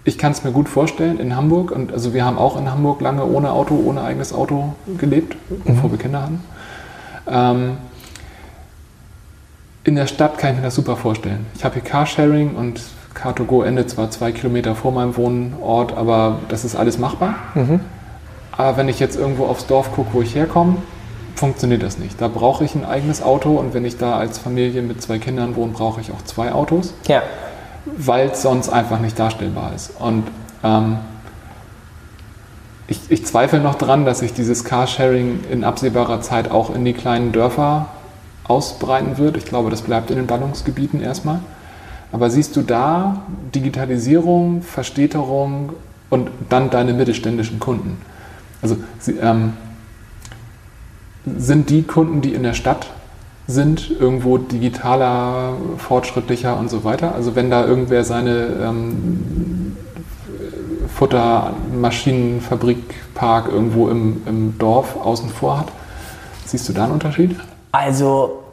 [0.06, 3.02] ich kann es mir gut vorstellen in Hamburg und also wir haben auch in Hamburg
[3.02, 6.44] lange ohne Auto, ohne eigenes Auto gelebt, bevor wir Kinder hatten.
[7.28, 7.78] Ähm,
[9.84, 11.48] in der Stadt kann ich mir das super vorstellen.
[11.56, 12.82] Ich habe hier Carsharing und
[13.16, 17.36] Car2Go endet zwar zwei Kilometer vor meinem Wohnort, aber das ist alles machbar.
[18.52, 20.78] Aber wenn ich jetzt irgendwo aufs Dorf gucke, wo ich herkomme,
[21.36, 22.20] funktioniert das nicht.
[22.22, 25.56] Da brauche ich ein eigenes Auto und wenn ich da als Familie mit zwei Kindern
[25.56, 27.24] wohne, brauche ich auch zwei Autos, Ja.
[27.98, 29.92] Weil es sonst einfach nicht darstellbar ist.
[30.00, 30.24] Und
[30.64, 30.98] ähm,
[32.88, 36.94] ich, ich zweifle noch dran, dass sich dieses Carsharing in absehbarer Zeit auch in die
[36.94, 37.88] kleinen Dörfer
[38.44, 39.38] ausbreiten wird.
[39.38, 41.40] Ich glaube, das bleibt in den Ballungsgebieten erstmal.
[42.12, 45.74] Aber siehst du da Digitalisierung, Verstädterung
[46.10, 47.98] und dann deine mittelständischen Kunden?
[48.62, 49.54] Also sie, ähm,
[51.26, 52.88] sind die Kunden, die in der Stadt
[53.48, 57.14] sind, irgendwo digitaler, fortschrittlicher und so weiter?
[57.14, 59.76] Also wenn da irgendwer seine ähm,
[60.96, 65.68] Futtermaschinenfabrikpark irgendwo im, im Dorf außen vor hat.
[66.46, 67.36] Siehst du da einen Unterschied?
[67.72, 68.45] Also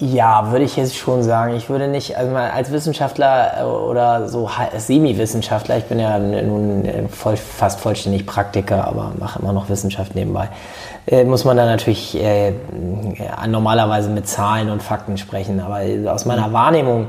[0.00, 1.54] ja, würde ich jetzt schon sagen.
[1.54, 7.06] Ich würde nicht, also als Wissenschaftler äh, oder so Semi-Wissenschaftler, ich bin ja nun äh,
[7.08, 10.48] voll, fast vollständig Praktiker, aber mache immer noch Wissenschaft nebenbei,
[11.06, 12.54] äh, muss man da natürlich äh,
[13.46, 15.60] normalerweise mit Zahlen und Fakten sprechen.
[15.60, 17.08] Aber aus meiner Wahrnehmung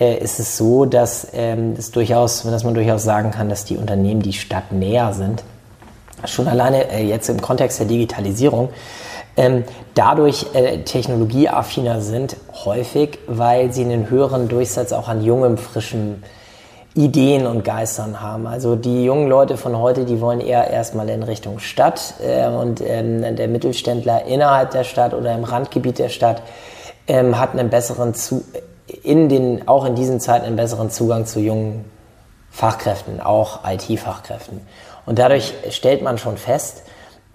[0.00, 3.76] äh, ist es so, dass, ähm, das durchaus, dass man durchaus sagen kann, dass die
[3.76, 5.44] Unternehmen, die Stadt näher sind,
[6.24, 8.70] schon alleine äh, jetzt im Kontext der Digitalisierung,
[9.36, 9.64] ähm,
[9.94, 16.22] dadurch äh, technologieaffiner sind, häufig, weil sie einen höheren Durchsatz auch an jungem, frischem
[16.94, 18.46] Ideen und Geistern haben.
[18.46, 22.82] Also die jungen Leute von heute, die wollen eher erstmal in Richtung Stadt äh, und
[22.82, 26.42] ähm, der Mittelständler innerhalb der Stadt oder im Randgebiet der Stadt
[27.08, 28.44] ähm, hat einen besseren zu
[29.02, 31.84] in den auch in diesen Zeiten einen besseren Zugang zu jungen
[32.50, 34.60] Fachkräften, auch IT-Fachkräften.
[35.06, 36.82] Und dadurch stellt man schon fest,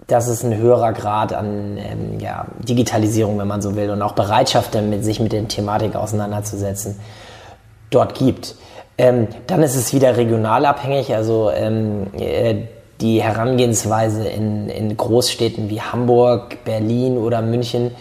[0.08, 4.12] dass es ein höherer Grad an ähm, ja, Digitalisierung, wenn man so will, und auch
[4.12, 6.98] Bereitschaft, damit, sich mit der Thematik auseinanderzusetzen,
[7.90, 8.56] dort gibt.
[8.96, 12.62] Ähm, dann ist es wieder regional abhängig, also ähm, äh,
[13.00, 17.92] die Herangehensweise in, in Großstädten wie Hamburg, Berlin oder München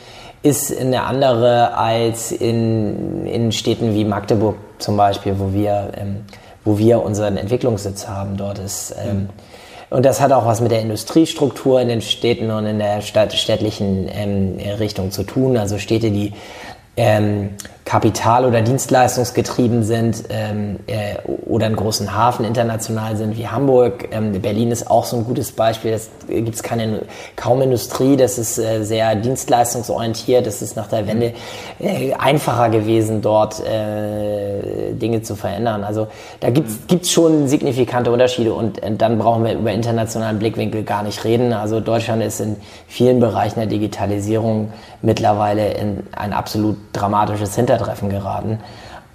[0.43, 6.25] ist eine andere als in, in Städten wie Magdeburg zum Beispiel, wo wir, ähm,
[6.63, 8.37] wo wir unseren Entwicklungssitz haben.
[8.37, 9.29] Dort ist ähm,
[9.89, 14.09] und das hat auch was mit der Industriestruktur in den Städten und in der städtlichen
[14.11, 15.57] ähm, Richtung zu tun.
[15.57, 16.33] Also Städte, die
[16.97, 17.51] ähm,
[17.87, 24.09] kapital- oder dienstleistungsgetrieben sind ähm, äh, oder einen großen Hafen international sind wie Hamburg.
[24.11, 25.91] Ähm, Berlin ist auch so ein gutes Beispiel.
[25.91, 27.03] Das gibt es keine
[27.37, 28.17] kaum Industrie.
[28.17, 30.45] Das ist äh, sehr dienstleistungsorientiert.
[30.45, 31.33] Das ist nach der Wende
[31.79, 35.85] äh, einfacher gewesen, dort äh, Dinge zu verändern.
[35.85, 36.07] Also
[36.41, 41.03] da gibt es schon signifikante Unterschiede und äh, dann brauchen wir über internationalen Blickwinkel gar
[41.03, 41.53] nicht reden.
[41.53, 48.09] Also Deutschland ist in vielen Bereichen der Digitalisierung mittlerweile in ein absolut dramatisches Hintergrund Hintertreffen
[48.09, 48.59] geraten.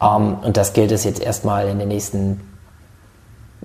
[0.01, 2.41] Ähm, und das gilt es jetzt erstmal in den nächsten,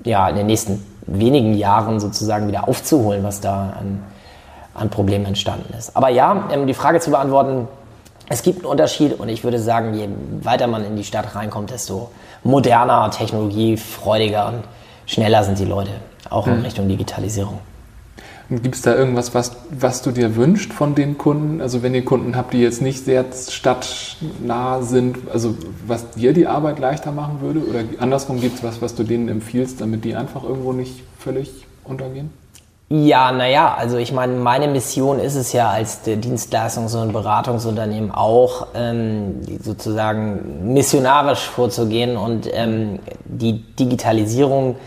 [0.04, 4.04] ja, in den nächsten wenigen Jahren sozusagen wieder aufzuholen, was da an,
[4.74, 5.96] an Problemen entstanden ist.
[5.96, 7.68] Aber ja, um die Frage zu beantworten,
[8.30, 10.10] es gibt einen Unterschied und ich würde sagen, je
[10.42, 12.12] weiter man in die Stadt reinkommt, desto
[12.44, 14.64] moderner, technologiefreudiger und
[15.06, 15.92] schneller sind die Leute,
[16.30, 16.64] auch in mhm.
[16.64, 17.60] Richtung Digitalisierung.
[18.50, 21.60] Gibt es da irgendwas, was, was du dir wünschst von den Kunden?
[21.60, 25.56] Also wenn ihr Kunden habt, die jetzt nicht sehr stadtnah sind, also
[25.86, 27.60] was dir die Arbeit leichter machen würde?
[27.60, 31.66] Oder andersrum gibt es was, was du denen empfiehlst, damit die einfach irgendwo nicht völlig
[31.84, 32.30] untergehen?
[32.90, 38.68] Ja, naja, also ich meine, meine Mission ist es ja als Dienstleistungs- und Beratungsunternehmen auch,
[38.74, 44.78] ähm, sozusagen missionarisch vorzugehen und ähm, die Digitalisierung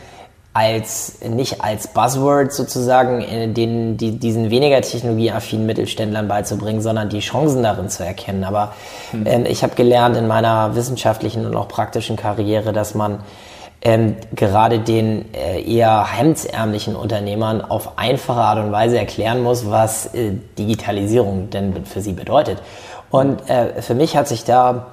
[0.52, 7.20] als nicht als Buzzword sozusagen äh, den, die, diesen weniger technologieaffinen Mittelständlern beizubringen, sondern die
[7.20, 8.42] Chancen darin zu erkennen.
[8.42, 8.74] Aber
[9.12, 9.26] hm.
[9.26, 13.20] ähm, ich habe gelernt in meiner wissenschaftlichen und auch praktischen Karriere, dass man
[13.82, 20.12] ähm, gerade den äh, eher hemdsärmlichen Unternehmern auf einfache Art und Weise erklären muss, was
[20.14, 22.58] äh, Digitalisierung denn für sie bedeutet.
[23.10, 24.88] Und äh, für mich hat sich da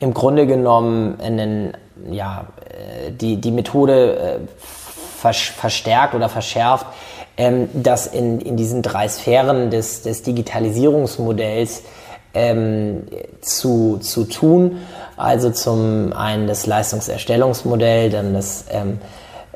[0.00, 1.74] im Grunde genommen einen,
[2.10, 4.38] ja, äh, die, die Methode äh,
[5.22, 6.86] verstärkt oder verschärft,
[7.36, 11.82] ähm, das in, in diesen drei Sphären des, des Digitalisierungsmodells
[12.34, 13.04] ähm,
[13.40, 14.78] zu, zu tun.
[15.16, 18.98] Also zum einen das Leistungserstellungsmodell, dann das ähm,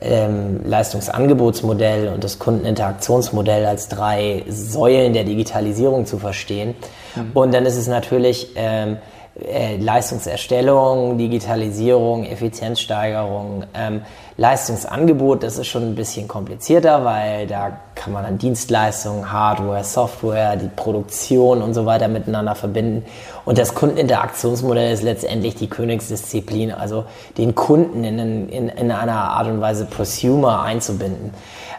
[0.00, 6.74] ähm, Leistungsangebotsmodell und das Kundeninteraktionsmodell als drei Säulen der Digitalisierung zu verstehen.
[7.14, 7.30] Mhm.
[7.32, 8.98] Und dann ist es natürlich ähm,
[9.44, 14.02] äh, Leistungserstellung, Digitalisierung, Effizienzsteigerung, ähm,
[14.38, 20.56] Leistungsangebot, das ist schon ein bisschen komplizierter, weil da kann man dann Dienstleistungen, Hardware, Software,
[20.56, 23.04] die Produktion und so weiter miteinander verbinden.
[23.44, 27.04] Und das Kundeninteraktionsmodell ist letztendlich die Königsdisziplin, also
[27.36, 31.32] den Kunden in, in, in einer Art und Weise Prosumer einzubinden.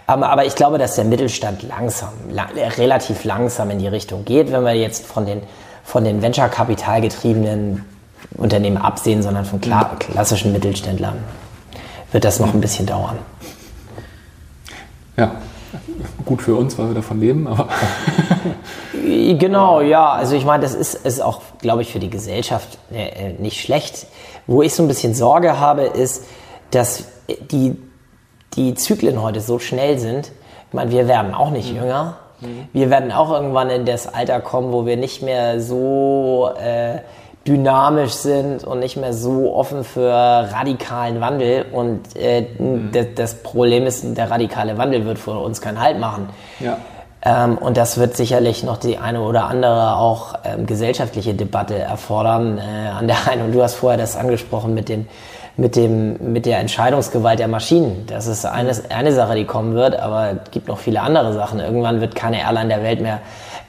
[0.08, 4.64] Aber, ich glaube, dass der Mittelstand langsam, la relativ langsam in die Richtung geht, wenn
[4.64, 5.42] wir jetzt von den
[5.88, 7.86] von den Venture-Kapital getriebenen
[8.36, 11.16] Unternehmen absehen, sondern von klassischen Mittelständlern,
[12.12, 13.18] wird das noch ein bisschen dauern.
[15.16, 15.32] Ja,
[16.26, 17.70] gut für uns, weil wir davon leben, aber.
[19.02, 20.12] genau, ja.
[20.12, 24.08] Also ich meine, das ist, ist auch, glaube ich, für die Gesellschaft äh, nicht schlecht.
[24.46, 26.26] Wo ich so ein bisschen Sorge habe, ist,
[26.72, 27.06] dass
[27.50, 27.78] die,
[28.58, 30.34] die Zyklen heute so schnell sind.
[30.68, 31.74] Ich meine, wir werden auch nicht
[32.42, 32.68] mhm.
[32.74, 37.00] Wir werden auch irgendwann in das Alter kommen, wo wir nicht mehr so äh,
[37.48, 41.66] dynamisch sind und nicht mehr so offen für radikalen Wandel.
[41.72, 42.92] Und äh, mhm.
[43.16, 46.30] das Problem ist, der radikale Wandel wird für uns keinen Halt machen.
[46.60, 46.78] Ja.
[47.24, 52.58] Ähm, und das wird sicherlich noch die eine oder andere auch ähm, gesellschaftliche Debatte erfordern.
[52.58, 55.08] Äh, an der einen, und du hast vorher das angesprochen mit den
[55.58, 58.06] mit, dem, mit der Entscheidungsgewalt der Maschinen.
[58.08, 61.60] Das ist eine, eine Sache, die kommen wird, aber es gibt noch viele andere Sachen.
[61.60, 63.20] Irgendwann wird keine Airline der Welt mehr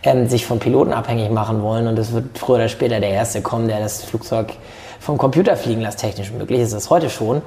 [0.02, 3.40] ähm, sich von Piloten abhängig machen wollen und es wird früher oder später der Erste
[3.40, 4.52] kommen, der das Flugzeug
[5.00, 6.00] vom Computer fliegen lässt.
[6.00, 7.42] Technisch möglich ist das heute schon.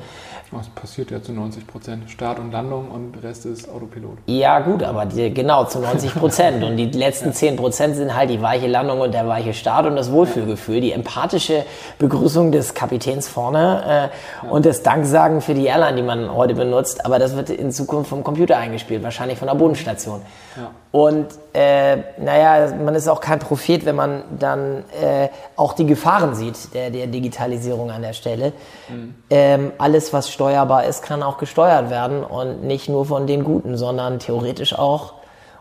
[0.52, 2.10] Das passiert ja zu 90 Prozent.
[2.10, 4.18] Start und Landung und der Rest ist Autopilot.
[4.26, 6.64] Ja, gut, aber die, genau zu 90 Prozent.
[6.64, 7.34] und die letzten ja.
[7.34, 10.92] 10 Prozent sind halt die weiche Landung und der weiche Start und das Wohlfühlgefühl, die
[10.92, 11.64] empathische
[12.00, 14.12] Begrüßung des Kapitäns vorne
[14.44, 14.52] äh, ja.
[14.52, 17.06] und das Danksagen für die Airline, die man heute benutzt.
[17.06, 20.22] Aber das wird in Zukunft vom Computer eingespielt, wahrscheinlich von der Bodenstation.
[20.58, 20.72] Ja.
[20.92, 26.36] Und äh, naja, man ist auch kein Prophet, wenn man dann äh, auch die Gefahren
[26.36, 28.52] sieht der, der Digitalisierung an der Stelle.
[28.90, 29.16] Mhm.
[29.30, 33.78] Ähm, alles, was steuerbar ist, kann auch gesteuert werden und nicht nur von den Guten,
[33.78, 35.14] sondern theoretisch auch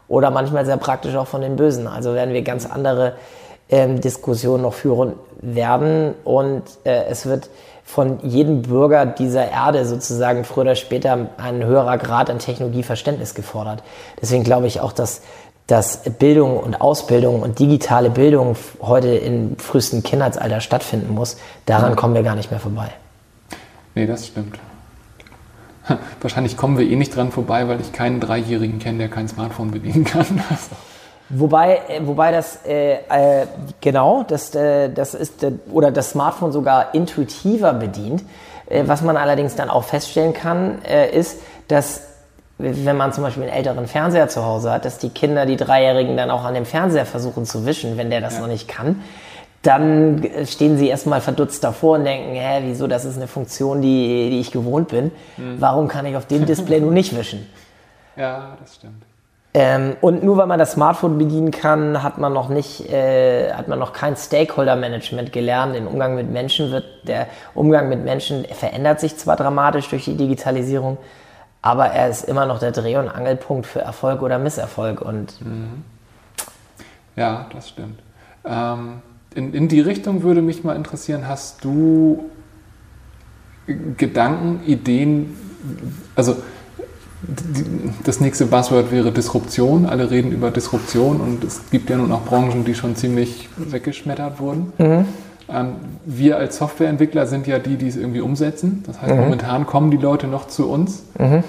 [0.08, 1.86] oder manchmal sehr praktisch auch von den Bösen.
[1.86, 3.12] Also werden wir ganz andere
[3.68, 5.12] ähm, Diskussionen noch führen
[5.42, 7.50] werden und äh, es wird
[7.84, 13.82] von jedem Bürger dieser Erde sozusagen früher oder später ein höherer Grad an Technologieverständnis gefordert.
[14.22, 15.20] Deswegen glaube ich auch, dass,
[15.66, 21.36] dass Bildung und Ausbildung und digitale Bildung heute im frühesten Kindheitsalter stattfinden muss.
[21.66, 22.90] Daran kommen wir gar nicht mehr vorbei.
[24.00, 24.58] Nee, das stimmt.
[26.22, 29.72] Wahrscheinlich kommen wir eh nicht dran vorbei, weil ich keinen Dreijährigen kenne, der kein Smartphone
[29.72, 30.24] bedienen kann.
[31.28, 33.46] Wobei, äh, wobei das äh, äh,
[33.82, 38.24] genau, das, äh, das ist äh, oder das Smartphone sogar intuitiver bedient.
[38.70, 42.00] Äh, was man allerdings dann auch feststellen kann, ist, dass
[42.58, 46.16] wenn man zum Beispiel einen älteren Fernseher zu Hause hat, dass die Kinder, die Dreijährigen,
[46.16, 48.40] dann auch an dem Fernseher versuchen zu wischen, wenn der das ja.
[48.40, 49.02] noch nicht kann.
[49.62, 54.30] Dann stehen sie erstmal verdutzt davor und denken, hä, wieso, das ist eine Funktion, die,
[54.30, 55.12] die ich gewohnt bin.
[55.36, 55.56] Mhm.
[55.60, 57.46] Warum kann ich auf dem Display nun nicht wischen?
[58.16, 59.04] Ja, das stimmt.
[59.52, 63.66] Ähm, und nur weil man das Smartphone bedienen kann, hat man noch nicht, äh, hat
[63.66, 65.74] man noch kein Stakeholder-Management gelernt.
[65.74, 70.16] Im Umgang mit Menschen wird der Umgang mit Menschen verändert sich zwar dramatisch durch die
[70.16, 70.98] Digitalisierung,
[71.62, 75.00] aber er ist immer noch der Dreh- und Angelpunkt für Erfolg oder Misserfolg.
[75.00, 75.82] Und mhm.
[77.16, 77.98] ja, das stimmt.
[78.44, 79.02] Ähm,
[79.34, 82.24] in, in die Richtung würde mich mal interessieren, hast du
[83.96, 85.36] Gedanken, Ideen,
[86.16, 86.36] also
[88.04, 89.86] das nächste Buzzword wäre Disruption.
[89.86, 94.40] Alle reden über Disruption und es gibt ja nun auch Branchen, die schon ziemlich weggeschmettert
[94.40, 94.72] wurden.
[94.78, 95.04] Mhm.
[95.48, 95.72] Ähm,
[96.06, 98.82] wir als Softwareentwickler sind ja die, die es irgendwie umsetzen.
[98.86, 99.20] Das heißt, mhm.
[99.20, 101.02] momentan kommen die Leute noch zu uns.
[101.18, 101.44] Mhm.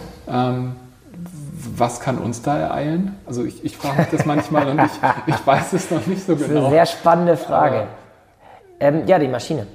[1.75, 3.15] Was kann uns da ereilen?
[3.25, 4.91] Also ich, ich frage mich das manchmal und ich,
[5.27, 6.39] ich weiß es noch nicht so genau.
[6.39, 6.69] Das ist eine genau.
[6.69, 7.87] sehr spannende Frage.
[8.79, 9.67] Ähm, ja, die Maschine.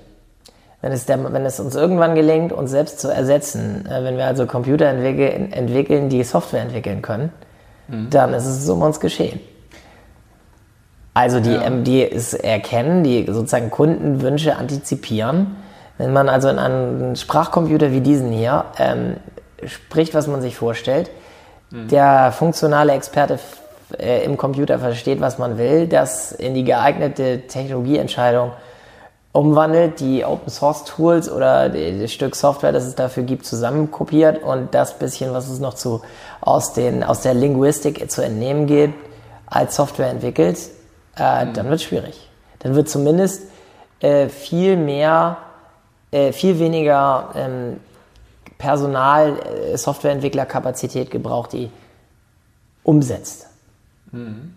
[0.83, 4.27] Wenn es, der, wenn es uns irgendwann gelingt, uns selbst zu ersetzen, äh, wenn wir
[4.27, 7.33] also Computer entwickeln, entwickeln die Software entwickeln können,
[7.89, 8.11] mhm.
[8.11, 9.41] dann ist es um uns geschehen.
[11.15, 11.63] Also die, ja.
[11.63, 15.57] ähm, die es erkennen, die sozusagen Kundenwünsche antizipieren.
[15.97, 19.17] Wenn man also in einen Sprachcomputer wie diesen hier ähm,
[19.65, 21.11] spricht, was man sich vorstellt,
[21.71, 21.89] mhm.
[21.89, 23.39] der funktionale Experte
[23.99, 28.53] äh, im Computer versteht, was man will, das in die geeignete Technologieentscheidung
[29.33, 34.75] umwandelt, die Open Source Tools oder das Stück Software, das es dafür gibt, zusammenkopiert und
[34.75, 36.01] das bisschen, was es noch zu,
[36.41, 38.95] aus, den, aus der Linguistik zu entnehmen geht,
[39.47, 40.59] als Software entwickelt,
[41.19, 41.53] äh, mhm.
[41.53, 42.29] dann wird es schwierig.
[42.61, 43.43] Dann wird zumindest
[44.01, 45.37] äh, viel mehr,
[46.11, 47.77] äh, viel weniger ähm,
[48.59, 51.71] Personal, äh, Softwareentwicklerkapazität gebraucht, die
[52.83, 53.49] umsetzt.
[54.13, 54.55] Mhm.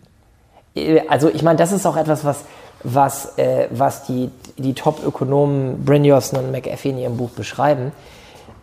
[0.76, 2.46] Äh, also ich meine, das ist auch etwas, was
[2.84, 7.92] was, äh, was die, die Top-Ökonomen Brynjolfsson und McAfee in ihrem Buch beschreiben.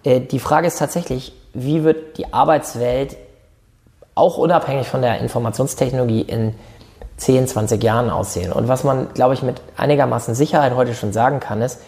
[0.04, 3.16] Äh, die Frage ist tatsächlich, wie wird die Arbeitswelt
[4.14, 6.54] auch unabhängig von der Informationstechnologie in
[7.18, 8.52] 10, 20 Jahren aussehen?
[8.52, 11.80] Und was man, glaube ich, mit einigermaßen Sicherheit heute schon sagen kann, ist,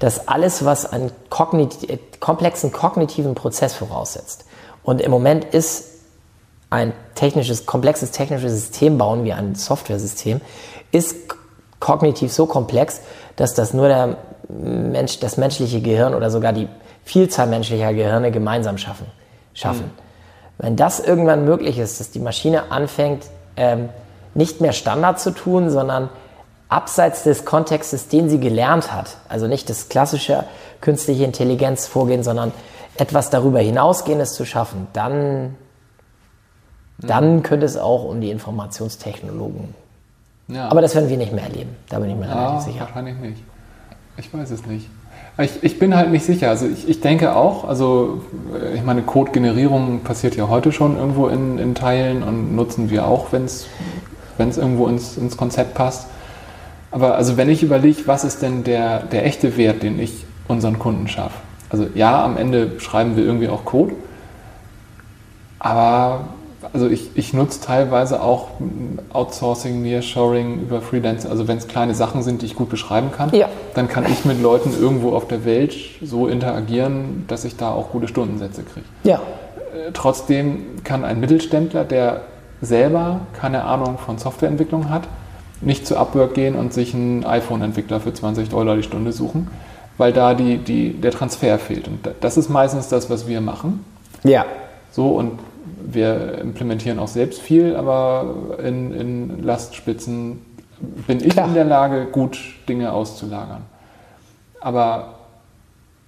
[0.00, 4.44] dass alles, was einen kognit komplexen kognitiven Prozess voraussetzt,
[4.82, 5.84] und im Moment ist
[6.70, 10.40] ein technisches, komplexes technisches System bauen wie ein Software-System,
[10.90, 11.16] ist
[11.80, 13.00] kognitiv so komplex,
[13.36, 14.16] dass das nur der
[14.48, 16.68] Mensch, das menschliche Gehirn oder sogar die
[17.04, 19.06] Vielzahl menschlicher Gehirne gemeinsam schaffen.
[19.54, 19.86] schaffen.
[19.86, 19.90] Mhm.
[20.58, 23.24] Wenn das irgendwann möglich ist, dass die Maschine anfängt,
[23.56, 23.88] ähm,
[24.34, 26.08] nicht mehr Standard zu tun, sondern
[26.70, 30.44] abseits des Kontextes, den sie gelernt hat, also nicht das klassische
[30.80, 32.52] künstliche Intelligenzvorgehen, sondern
[32.96, 35.56] etwas darüber hinausgehendes zu schaffen, dann, mhm.
[36.98, 39.74] dann könnte es auch um die Informationstechnologen
[40.52, 40.68] ja.
[40.68, 41.76] Aber das werden wir nicht mehr erleben.
[41.88, 42.80] Da bin ich mir ja, relativ sicher.
[42.80, 43.42] Wahrscheinlich nicht.
[44.16, 44.88] Ich weiß es nicht.
[45.38, 46.50] Ich, ich bin halt nicht sicher.
[46.50, 48.22] Also ich, ich denke auch, also
[48.60, 53.06] äh, ich meine, Code-Generierung passiert ja heute schon irgendwo in, in Teilen und nutzen wir
[53.06, 53.66] auch, wenn es
[54.38, 56.08] irgendwo ins, ins Konzept passt.
[56.90, 60.78] Aber also wenn ich überlege, was ist denn der, der echte Wert, den ich unseren
[60.78, 61.38] Kunden schaffe?
[61.68, 63.94] Also ja, am Ende schreiben wir irgendwie auch Code,
[65.60, 66.30] aber
[66.72, 68.48] also ich, ich nutze teilweise auch
[69.12, 71.30] Outsourcing, Nearshoring über Freelancer.
[71.30, 73.48] Also wenn es kleine Sachen sind, die ich gut beschreiben kann, ja.
[73.74, 77.90] dann kann ich mit Leuten irgendwo auf der Welt so interagieren, dass ich da auch
[77.90, 78.86] gute Stundensätze kriege.
[79.04, 79.16] Ja.
[79.16, 82.22] Äh, trotzdem kann ein Mittelständler, der
[82.60, 85.04] selber keine Ahnung von Softwareentwicklung hat,
[85.60, 89.48] nicht zu Upwork gehen und sich einen iPhone-Entwickler für 20 Dollar die Stunde suchen,
[89.98, 91.88] weil da die, die, der Transfer fehlt.
[91.88, 93.84] Und das ist meistens das, was wir machen.
[94.24, 94.46] Ja.
[94.90, 95.38] So, und
[95.82, 100.40] wir implementieren auch selbst viel, aber in, in Lastspitzen
[101.06, 101.48] bin ich Klar.
[101.48, 102.38] in der Lage, gut
[102.68, 103.62] Dinge auszulagern.
[104.60, 105.14] Aber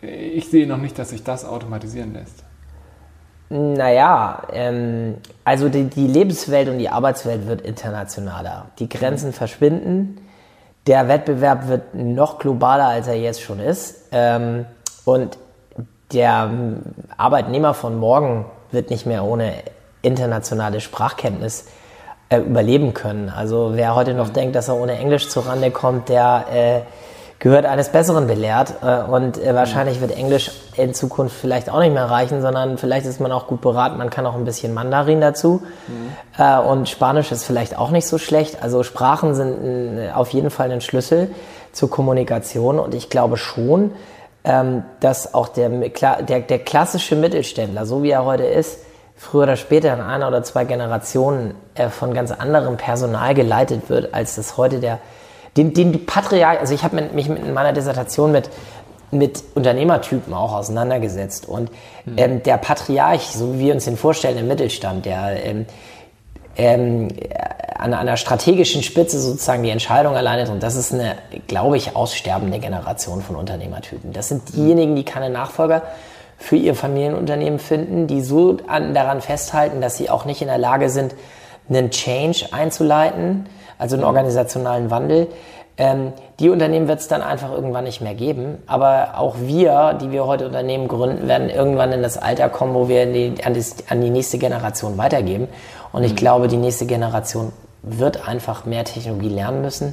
[0.01, 2.42] ich sehe noch nicht, dass sich das automatisieren lässt.
[3.55, 8.69] Naja, ähm, also die, die, Lebenswelt und die Arbeitswelt wird internationaler.
[8.79, 9.33] Die Grenzen mhm.
[9.35, 10.27] verschwinden.
[10.87, 14.09] Der Wettbewerb wird noch globaler, als er jetzt schon ist.
[14.11, 14.65] Ähm,
[15.05, 15.37] und
[16.15, 16.51] der
[17.19, 19.53] Arbeitnehmer von morgen wird nicht mehr ohne
[20.01, 21.67] internationale Sprachkenntnis
[22.31, 23.29] äh, überleben können.
[23.29, 24.33] Also wer heute noch mhm.
[24.33, 26.81] denkt, dass er ohne Englisch zurande kommt, der äh,
[27.43, 28.75] gehört eines Besseren belehrt.
[28.83, 33.05] Äh, und äh, wahrscheinlich wird Englisch in Zukunft vielleicht auch nicht mehr reichen, sondern vielleicht
[33.05, 33.99] ist man auch gut beraten.
[33.99, 35.61] Man kann auch ein bisschen Mandarin dazu.
[35.89, 36.13] Mhm.
[36.39, 38.63] Äh, und Spanisch ist vielleicht auch nicht so schlecht.
[38.63, 41.33] Also Sprachen sind auf jeden Fall ein Schlüssel
[41.73, 42.79] zur Kommunikation.
[42.79, 43.91] Und ich glaube schon,
[44.45, 48.79] ähm, dass auch der, der, der klassische Mittelständler, so wie er heute ist,
[49.17, 51.55] früher oder später in einer oder zwei Generationen
[51.91, 54.99] von ganz anderem Personal geleitet wird, als das heute der,
[55.57, 58.51] den, den Patriarch, also ich habe mich in meiner Dissertation mit,
[59.11, 61.71] mit Unternehmertypen auch auseinandergesetzt und
[62.05, 62.15] mhm.
[62.17, 65.67] ähm, der Patriarch, so wie wir uns den vorstellen im Mittelstand, der ähm,
[66.57, 67.09] ähm,
[67.79, 71.17] an einer strategischen Spitze sozusagen die Entscheidung alleine und das ist eine,
[71.49, 74.13] glaube ich, aussterbende Generation von Unternehmertypen.
[74.13, 75.83] Das sind diejenigen, die keine Nachfolger
[76.39, 80.59] für ihr Familienunternehmen finden, die so an, daran festhalten, dass sie auch nicht in der
[80.59, 81.15] Lage sind,
[81.69, 83.47] einen Change einzuleiten,
[83.83, 85.27] also einen organisationalen Wandel.
[85.77, 88.63] Ähm, die Unternehmen wird es dann einfach irgendwann nicht mehr geben.
[88.69, 92.89] Aber auch wir, die wir heute Unternehmen gründen, werden irgendwann in das Alter kommen, wo
[92.89, 95.49] wir die, an, die, an, die, nächste Generation weitergeben.
[95.93, 96.17] Und ich mhm.
[96.17, 97.53] glaube, die nächste Generation
[97.83, 99.93] wird einfach mehr Technologie lernen müssen.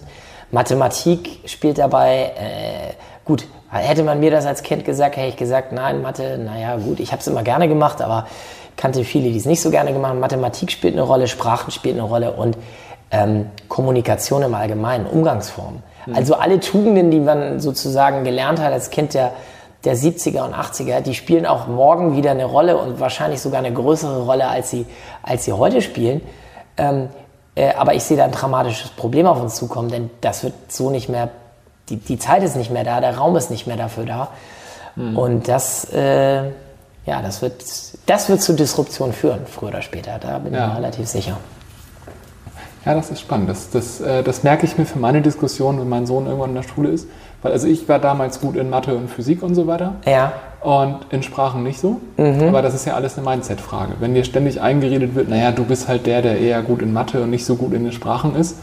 [0.52, 2.94] Mathematik spielt dabei, äh,
[3.26, 7.00] gut, Hätte man mir das als Kind gesagt, hätte ich gesagt, nein, Mathe, naja, gut,
[7.00, 8.26] ich habe es immer gerne gemacht, aber
[8.78, 10.20] kannte viele, die es nicht so gerne gemacht haben.
[10.20, 12.58] Mathematik spielt eine Rolle, Sprachen spielt eine Rolle und
[13.12, 15.84] ähm, Kommunikation im Allgemeinen, Umgangsformen.
[16.06, 16.16] Mhm.
[16.16, 19.32] Also alle Tugenden, die man sozusagen gelernt hat als Kind der,
[19.84, 23.74] der 70er und 80er, die spielen auch morgen wieder eine Rolle und wahrscheinlich sogar eine
[23.74, 24.86] größere Rolle, als sie,
[25.24, 26.22] als sie heute spielen.
[26.78, 27.10] Ähm,
[27.56, 30.90] äh, aber ich sehe da ein dramatisches Problem auf uns zukommen, denn das wird so
[30.90, 31.30] nicht mehr
[31.90, 34.30] die, die Zeit ist nicht mehr da, der Raum ist nicht mehr dafür da.
[34.96, 35.18] Mhm.
[35.18, 36.44] Und das, äh,
[37.06, 37.64] ja, das wird,
[38.06, 40.20] das wird zu Disruption führen, früher oder später.
[40.20, 40.68] Da bin ja.
[40.68, 41.38] ich mir relativ sicher.
[42.86, 43.50] Ja, das ist spannend.
[43.50, 46.56] Das, das, äh, das merke ich mir für meine Diskussion, wenn mein Sohn irgendwann in
[46.56, 47.08] der Schule ist.
[47.42, 49.96] Weil also ich war damals gut in Mathe und Physik und so weiter.
[50.06, 50.34] Ja.
[50.62, 52.02] Und in Sprachen nicht so.
[52.18, 52.50] Mhm.
[52.50, 53.94] Aber das ist ja alles eine Mindset-Frage.
[54.00, 57.24] Wenn dir ständig eingeredet wird, naja, du bist halt der, der eher gut in Mathe
[57.24, 58.58] und nicht so gut in den Sprachen ist,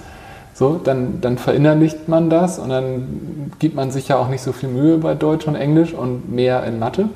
[0.53, 4.53] so, dann, dann verinnerlicht man das und dann gibt man sich ja auch nicht so
[4.53, 7.11] viel Mühe bei Deutsch und Englisch und mehr in Mathe.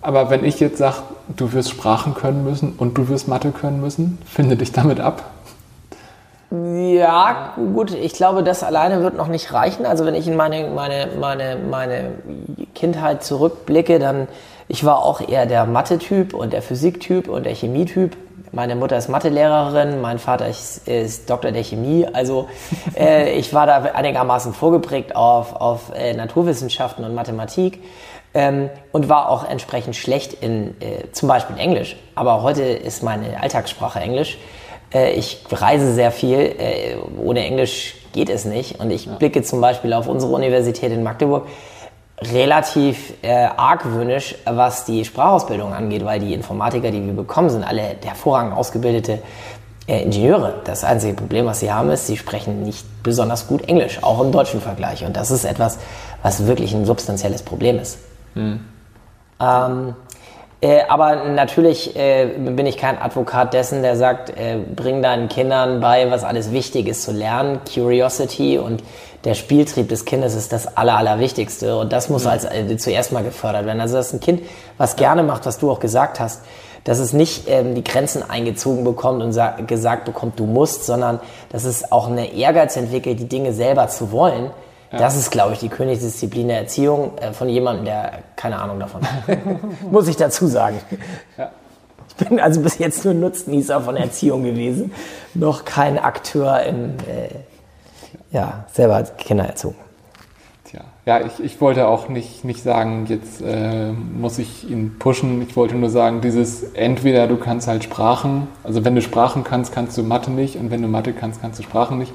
[0.00, 0.96] Aber wenn ich jetzt sage,
[1.36, 5.30] du wirst Sprachen können müssen und du wirst Mathe können müssen, finde dich damit ab.
[6.50, 9.86] Ja, gut, ich glaube, das alleine wird noch nicht reichen.
[9.86, 12.12] Also wenn ich in meine, meine, meine, meine
[12.74, 14.28] Kindheit zurückblicke, dann
[14.68, 18.16] ich war auch eher der Mathe-Typ und der Physik-Typ und der Chemie-Typ.
[18.52, 22.06] Meine Mutter ist Mathelehrerin, mein Vater ist, ist Doktor der Chemie.
[22.12, 22.48] Also
[22.96, 27.80] äh, ich war da einigermaßen vorgeprägt auf, auf äh, Naturwissenschaften und Mathematik
[28.32, 31.96] ähm, und war auch entsprechend schlecht in äh, zum Beispiel Englisch.
[32.14, 34.38] Aber heute ist meine Alltagssprache Englisch.
[34.94, 36.38] Äh, ich reise sehr viel.
[36.38, 38.80] Äh, ohne Englisch geht es nicht.
[38.80, 41.46] Und ich blicke zum Beispiel auf unsere Universität in Magdeburg
[42.32, 47.96] relativ äh, argwöhnisch, was die Sprachausbildung angeht, weil die Informatiker, die wir bekommen, sind alle
[48.04, 49.18] hervorragend ausgebildete
[49.88, 50.62] äh, Ingenieure.
[50.64, 54.30] Das einzige Problem, was sie haben, ist, sie sprechen nicht besonders gut Englisch, auch im
[54.30, 55.04] deutschen Vergleich.
[55.04, 55.78] Und das ist etwas,
[56.22, 57.98] was wirklich ein substanzielles Problem ist.
[58.34, 58.60] Hm.
[59.40, 59.94] Ähm,
[60.64, 65.80] Äh, aber natürlich äh, bin ich kein Advokat dessen, der sagt, äh, bring deinen Kindern
[65.80, 67.60] bei, was alles wichtig ist zu lernen.
[67.70, 68.82] Curiosity und
[69.24, 71.76] der Spieltrieb des Kindes ist das Aller, Allerwichtigste.
[71.76, 73.82] Und das muss als äh, zuerst mal gefördert werden.
[73.82, 74.40] Also das ist ein Kind,
[74.78, 76.40] was gerne macht, was du auch gesagt hast,
[76.84, 81.20] dass es nicht ähm, die Grenzen eingezogen bekommt und gesagt bekommt, du musst, sondern
[81.52, 84.50] dass es auch eine Ehrgeiz entwickelt, die Dinge selber zu wollen
[84.94, 85.00] ja.
[85.00, 89.02] Das ist, glaube ich, die Königsdisziplin der Erziehung äh, von jemandem, der keine Ahnung davon
[89.02, 89.38] hat.
[89.90, 90.80] Muss ich dazu sagen.
[91.36, 91.50] Ja.
[92.16, 94.92] Ich bin also bis jetzt nur Nutznießer von Erziehung gewesen,
[95.34, 97.28] noch kein Akteur im, äh,
[98.30, 99.76] ja, selber Kinder erzogen.
[100.64, 105.42] Tja, ja, ich, ich wollte auch nicht, nicht sagen, jetzt äh, muss ich ihn pushen.
[105.42, 109.72] Ich wollte nur sagen, dieses entweder du kannst halt Sprachen, also wenn du Sprachen kannst,
[109.72, 112.12] kannst du Mathe nicht und wenn du Mathe kannst, kannst du Sprachen nicht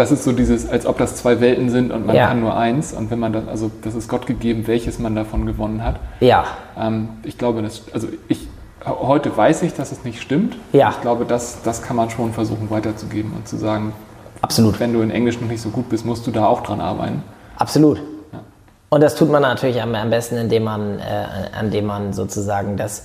[0.00, 2.26] das ist so dieses, als ob das zwei Welten sind und man ja.
[2.26, 2.92] kann nur eins.
[2.92, 5.96] Und wenn man das, also das ist Gott gegeben, welches man davon gewonnen hat.
[6.20, 6.44] Ja.
[6.76, 8.48] Ähm, ich glaube, das, also ich,
[8.84, 10.56] heute weiß ich, dass es nicht stimmt.
[10.72, 10.90] Ja.
[10.90, 13.92] Ich glaube, das, das kann man schon versuchen weiterzugeben und zu sagen,
[14.40, 14.80] Absolut.
[14.80, 17.22] wenn du in Englisch noch nicht so gut bist, musst du da auch dran arbeiten.
[17.56, 17.98] Absolut.
[18.32, 18.40] Ja.
[18.88, 23.04] Und das tut man natürlich am, am besten, indem man, äh, indem man sozusagen das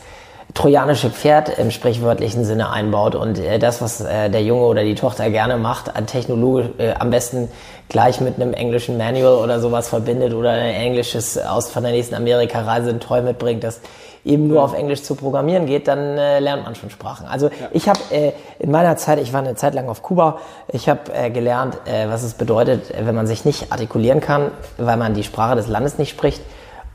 [0.56, 4.96] trojanische Pferd im sprichwörtlichen Sinne einbaut und äh, das, was äh, der Junge oder die
[4.96, 7.50] Tochter gerne macht, an Technologie äh, am besten
[7.90, 12.16] gleich mit einem englischen Manual oder sowas verbindet oder ein englisches aus von der nächsten
[12.16, 13.82] Amerika-Reise ein Toy mitbringt, das
[14.24, 17.28] eben nur auf Englisch zu programmieren geht, dann äh, lernt man schon Sprachen.
[17.28, 17.68] Also ja.
[17.72, 20.40] ich habe äh, in meiner Zeit, ich war eine Zeit lang auf Kuba,
[20.70, 24.98] ich habe äh, gelernt, äh, was es bedeutet, wenn man sich nicht artikulieren kann, weil
[24.98, 26.42] man die Sprache des Landes nicht spricht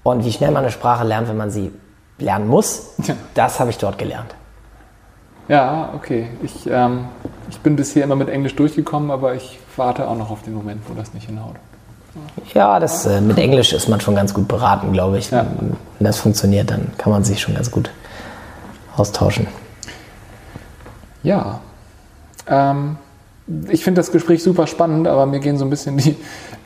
[0.03, 1.71] und wie schnell man eine Sprache lernt, wenn man sie
[2.21, 2.95] lernen muss,
[3.35, 4.35] das habe ich dort gelernt.
[5.49, 6.29] Ja, okay.
[6.43, 7.07] Ich, ähm,
[7.49, 10.83] ich bin bisher immer mit Englisch durchgekommen, aber ich warte auch noch auf den Moment,
[10.89, 11.57] wo das nicht hinhaut.
[12.55, 15.31] Ja, das, äh, mit Englisch ist man schon ganz gut beraten, glaube ich.
[15.31, 15.47] Ja.
[15.59, 17.91] Wenn das funktioniert, dann kann man sich schon ganz gut
[18.97, 19.47] austauschen.
[21.23, 21.61] Ja.
[22.47, 22.97] Ähm,
[23.69, 26.17] ich finde das Gespräch super spannend, aber mir gehen so ein bisschen die,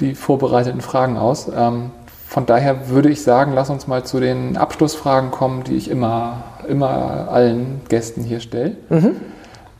[0.00, 1.50] die vorbereiteten Fragen aus.
[1.54, 1.90] Ähm,
[2.34, 6.42] von daher würde ich sagen, lass uns mal zu den Abschlussfragen kommen, die ich immer,
[6.66, 8.76] immer allen Gästen hier stelle.
[8.88, 9.20] Mhm.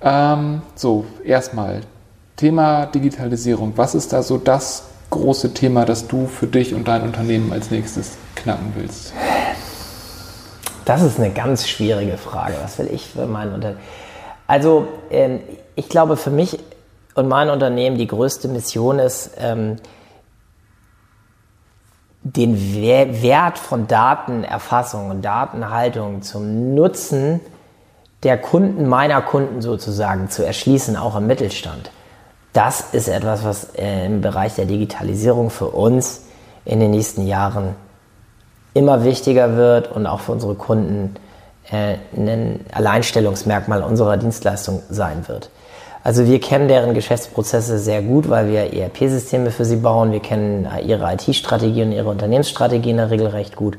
[0.01, 1.81] Ähm, so, erstmal
[2.37, 3.73] Thema Digitalisierung.
[3.75, 7.73] Was ist da so das große Thema, das du für dich und dein Unternehmen als
[7.73, 9.13] nächstes knacken willst?
[10.85, 12.55] Das ist eine ganz schwierige Frage.
[12.63, 13.81] Was will ich für mein Unternehmen?
[14.47, 15.41] Also, ähm,
[15.75, 16.61] ich glaube, für mich
[17.17, 19.79] und mein Unternehmen die größte Mission ist, ähm,
[22.25, 22.75] den
[23.23, 27.41] Wert von Datenerfassung und Datenhaltung zum Nutzen
[28.23, 31.91] der Kunden, meiner Kunden sozusagen, zu erschließen, auch im Mittelstand.
[32.55, 36.23] Das ist etwas, was äh, im Bereich der Digitalisierung für uns
[36.65, 37.77] in den nächsten Jahren
[38.73, 41.17] immer wichtiger wird und auch für unsere Kunden
[41.71, 45.51] äh, ein Alleinstellungsmerkmal unserer Dienstleistung sein wird.
[46.05, 50.13] Also wir kennen deren Geschäftsprozesse sehr gut, weil wir ERP-Systeme für sie bauen.
[50.13, 53.79] Wir kennen äh, ihre IT-Strategie und ihre Unternehmensstrategie in der Regel recht gut.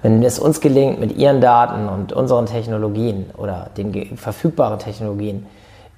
[0.00, 5.46] Wenn es uns gelingt, mit ihren Daten und unseren Technologien oder den verfügbaren Technologien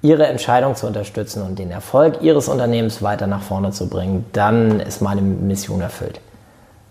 [0.01, 4.79] ihre Entscheidung zu unterstützen und den Erfolg ihres Unternehmens weiter nach vorne zu bringen, dann
[4.79, 6.19] ist meine Mission erfüllt.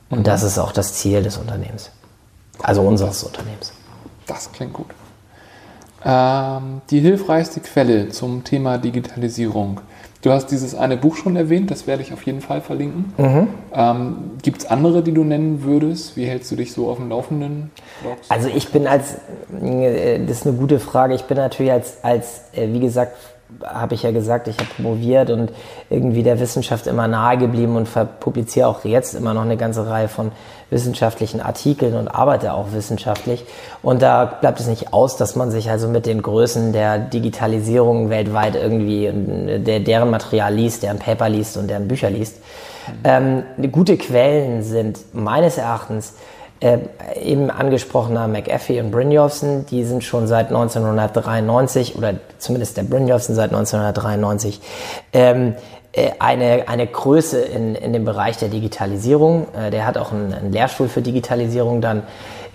[0.09, 1.91] Und das ist auch das Ziel des Unternehmens.
[2.63, 3.73] Also unseres Unternehmens.
[4.27, 4.87] Das klingt gut.
[6.05, 9.81] Ähm, die hilfreichste Quelle zum Thema Digitalisierung.
[10.23, 13.13] Du hast dieses eine Buch schon erwähnt, das werde ich auf jeden Fall verlinken.
[13.17, 13.49] Mhm.
[13.73, 16.17] Ähm, Gibt es andere, die du nennen würdest?
[16.17, 17.71] Wie hältst du dich so auf dem Laufenden?
[18.03, 18.29] Blogs?
[18.29, 19.15] Also ich bin als,
[19.63, 23.17] äh, das ist eine gute Frage, ich bin natürlich als, als äh, wie gesagt,
[23.65, 25.53] habe ich ja gesagt, ich habe promoviert und
[25.89, 27.89] irgendwie der Wissenschaft immer nahe geblieben und
[28.21, 30.33] publiziere auch jetzt immer noch eine ganze Reihe von
[30.71, 33.45] wissenschaftlichen Artikeln und arbeite auch wissenschaftlich.
[33.83, 38.11] Und da bleibt es nicht aus, dass man sich also mit den Größen der Digitalisierung
[38.11, 39.11] weltweit irgendwie,
[39.59, 42.37] der, deren Material liest, deren Paper liest und deren Bücher liest.
[43.05, 46.15] Ähm, gute Quellen sind meines Erachtens
[46.61, 46.79] äh,
[47.23, 53.53] eben angesprochener McAfee und Brynjolfsson, die sind schon seit 1993 oder zumindest der Brynjolfsson seit
[53.53, 54.61] 1993
[55.13, 55.55] ähm,
[55.88, 55.88] äh,
[56.19, 59.49] eine, eine Größe in, in dem Bereich der Digitalisierung.
[59.55, 62.03] Äh, der hat auch einen, einen Lehrstuhl für Digitalisierung dann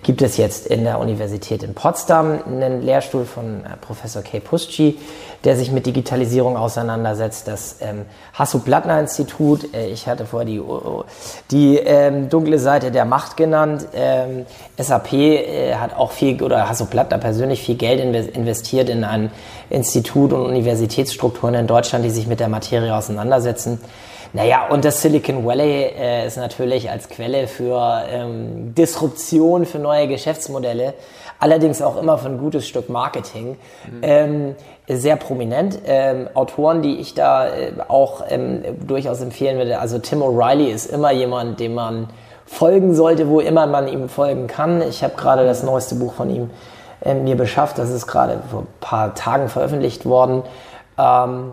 [0.04, 5.00] gibt es jetzt in der Universität in Potsdam einen Lehrstuhl von äh, Professor Kay Pusci,
[5.44, 7.48] der sich mit Digitalisierung auseinandersetzt.
[7.48, 10.62] Das ähm, Hasso-Plattner-Institut, äh, ich hatte vorher die,
[11.52, 13.88] die ähm, dunkle Seite der Macht genannt.
[13.94, 14.46] Ähm,
[14.78, 18.00] SAP äh, hat auch viel, oder Hasso-Plattner persönlich viel Geld
[18.36, 19.32] investiert in ein
[19.70, 23.80] Institut und Universitätsstrukturen in Deutschland, die sich mit der Materie auseinandersetzen.
[24.34, 30.08] Naja, und das Silicon Valley äh, ist natürlich als Quelle für ähm, Disruption, für neue
[30.08, 30.96] Geschäftsmodelle
[31.44, 33.58] allerdings auch immer für ein gutes Stück Marketing.
[33.92, 34.00] Mhm.
[34.02, 34.56] Ähm,
[34.88, 35.80] sehr prominent.
[35.86, 40.86] Ähm, Autoren, die ich da äh, auch ähm, durchaus empfehlen würde, also Tim O'Reilly ist
[40.86, 42.08] immer jemand, dem man
[42.46, 44.82] folgen sollte, wo immer man ihm folgen kann.
[44.82, 46.50] Ich habe gerade das neueste Buch von ihm
[47.02, 50.44] äh, mir beschafft, das ist gerade vor ein paar Tagen veröffentlicht worden.
[50.98, 51.52] Ähm,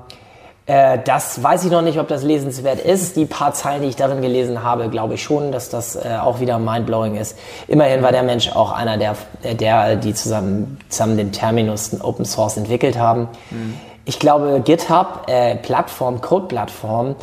[0.71, 3.16] äh, das weiß ich noch nicht, ob das lesenswert ist.
[3.16, 6.39] Die paar Zeilen, die ich darin gelesen habe, glaube ich schon, dass das äh, auch
[6.39, 7.37] wieder mindblowing ist.
[7.66, 12.57] Immerhin war der Mensch auch einer der, der die zusammen, zusammen den Terminus Open Source
[12.57, 13.29] entwickelt haben.
[13.51, 13.75] Mhm.
[14.05, 17.16] Ich glaube, GitHub, äh, Plattform, Code-Plattform,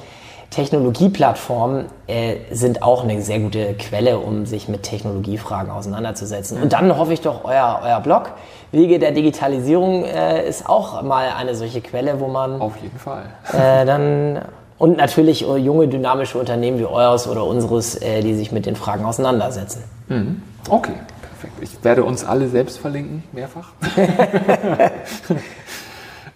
[0.50, 6.62] Technologieplattformen äh, sind auch eine sehr gute Quelle, um sich mit Technologiefragen auseinanderzusetzen.
[6.62, 8.32] Und dann hoffe ich doch, euer, euer Blog,
[8.72, 12.62] Wege der Digitalisierung, äh, ist auch mal eine solche Quelle, wo man.
[12.62, 13.24] Auf jeden Fall.
[13.52, 14.42] Äh, dann.
[14.80, 19.06] Und natürlich junge, dynamische Unternehmen wie eures oder unseres, äh, die sich mit den Fragen
[19.06, 19.84] auseinandersetzen.
[20.08, 20.44] Mhm.
[20.70, 21.54] Okay, perfekt.
[21.62, 23.70] Ich werde uns alle selbst verlinken, mehrfach.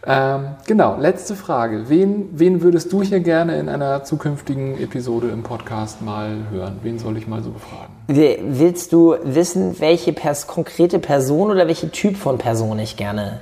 [0.06, 1.90] Ähm, genau, letzte Frage.
[1.90, 6.80] Wen, wen würdest du hier gerne in einer zukünftigen Episode im Podcast mal hören?
[6.82, 7.94] Wen soll ich mal so befragen?
[8.08, 13.42] Willst du wissen, welche pers konkrete Person oder welche Typ von Person ich gerne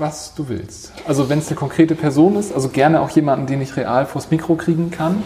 [0.00, 0.92] was du willst.
[1.06, 4.30] Also wenn es eine konkrete Person ist, also gerne auch jemanden, den ich real vors
[4.30, 5.22] Mikro kriegen kann.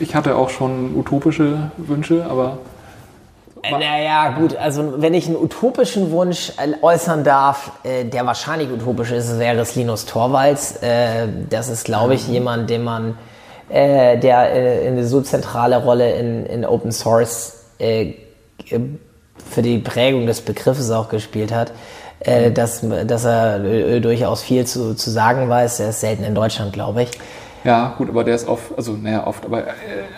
[0.00, 2.58] Ich hatte auch schon utopische Wünsche, aber
[3.70, 9.12] naja, gut, also wenn ich einen utopischen Wunsch äh, äußern darf, äh, der wahrscheinlich utopisch
[9.12, 10.82] ist, wäre es Linus Torvalds.
[10.82, 12.34] Äh, das ist, glaube ich, mhm.
[12.34, 13.18] jemand, den man,
[13.68, 18.14] äh, der äh, eine so zentrale Rolle in, in Open Source äh,
[18.66, 21.72] für die Prägung des Begriffes auch gespielt hat.
[22.24, 22.54] Mhm.
[22.54, 25.80] dass, dass er durchaus viel zu, zu sagen weiß.
[25.80, 27.10] Er ist selten in Deutschland, glaube ich.
[27.64, 29.64] Ja, gut, aber der ist oft, also naja, oft, aber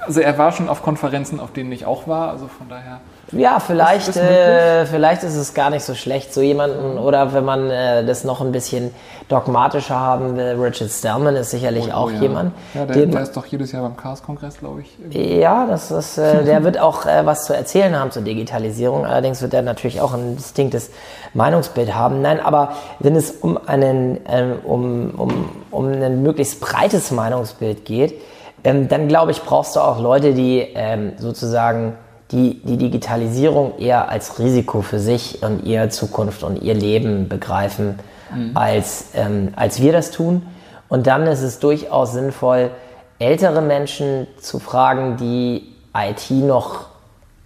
[0.07, 3.01] also er war schon auf Konferenzen, auf denen ich auch war, also von daher.
[3.33, 7.71] Ja, vielleicht, äh, vielleicht ist es gar nicht so schlecht, so jemanden, oder wenn man
[7.71, 8.93] äh, das noch ein bisschen
[9.29, 12.21] dogmatischer haben will, Richard Stallman ist sicherlich oh, auch oh, ja.
[12.21, 12.53] jemand.
[12.75, 14.99] Ja, der, der, ist doch jedes Jahr beim Chaos-Kongress, glaube ich.
[15.11, 19.07] Ja, das ist, äh, der wird auch äh, was zu erzählen haben zur Digitalisierung.
[19.07, 20.91] Allerdings wird er natürlich auch ein distinktes
[21.33, 22.23] Meinungsbild haben.
[22.23, 28.21] Nein, aber wenn es um, einen, äh, um, um, um ein möglichst breites Meinungsbild geht,
[28.63, 31.95] ähm, dann glaube ich, brauchst du auch Leute, die ähm, sozusagen
[32.35, 37.99] die die Digitalisierung eher als Risiko für sich und ihre Zukunft und ihr Leben begreifen,
[38.35, 38.51] mhm.
[38.55, 40.43] als, ähm, als wir das tun.
[40.89, 42.71] Und dann ist es durchaus sinnvoll,
[43.19, 45.63] ältere Menschen zu fragen, die
[45.97, 46.87] IT noch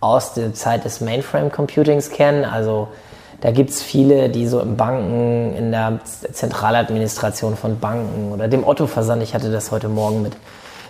[0.01, 2.45] aus der Zeit des Mainframe-Computings kennen.
[2.45, 2.89] Also
[3.41, 8.67] da gibt es viele, die so im Banken, in der Zentraladministration von Banken oder dem
[8.67, 10.33] Otto-Versand, ich hatte das heute Morgen mit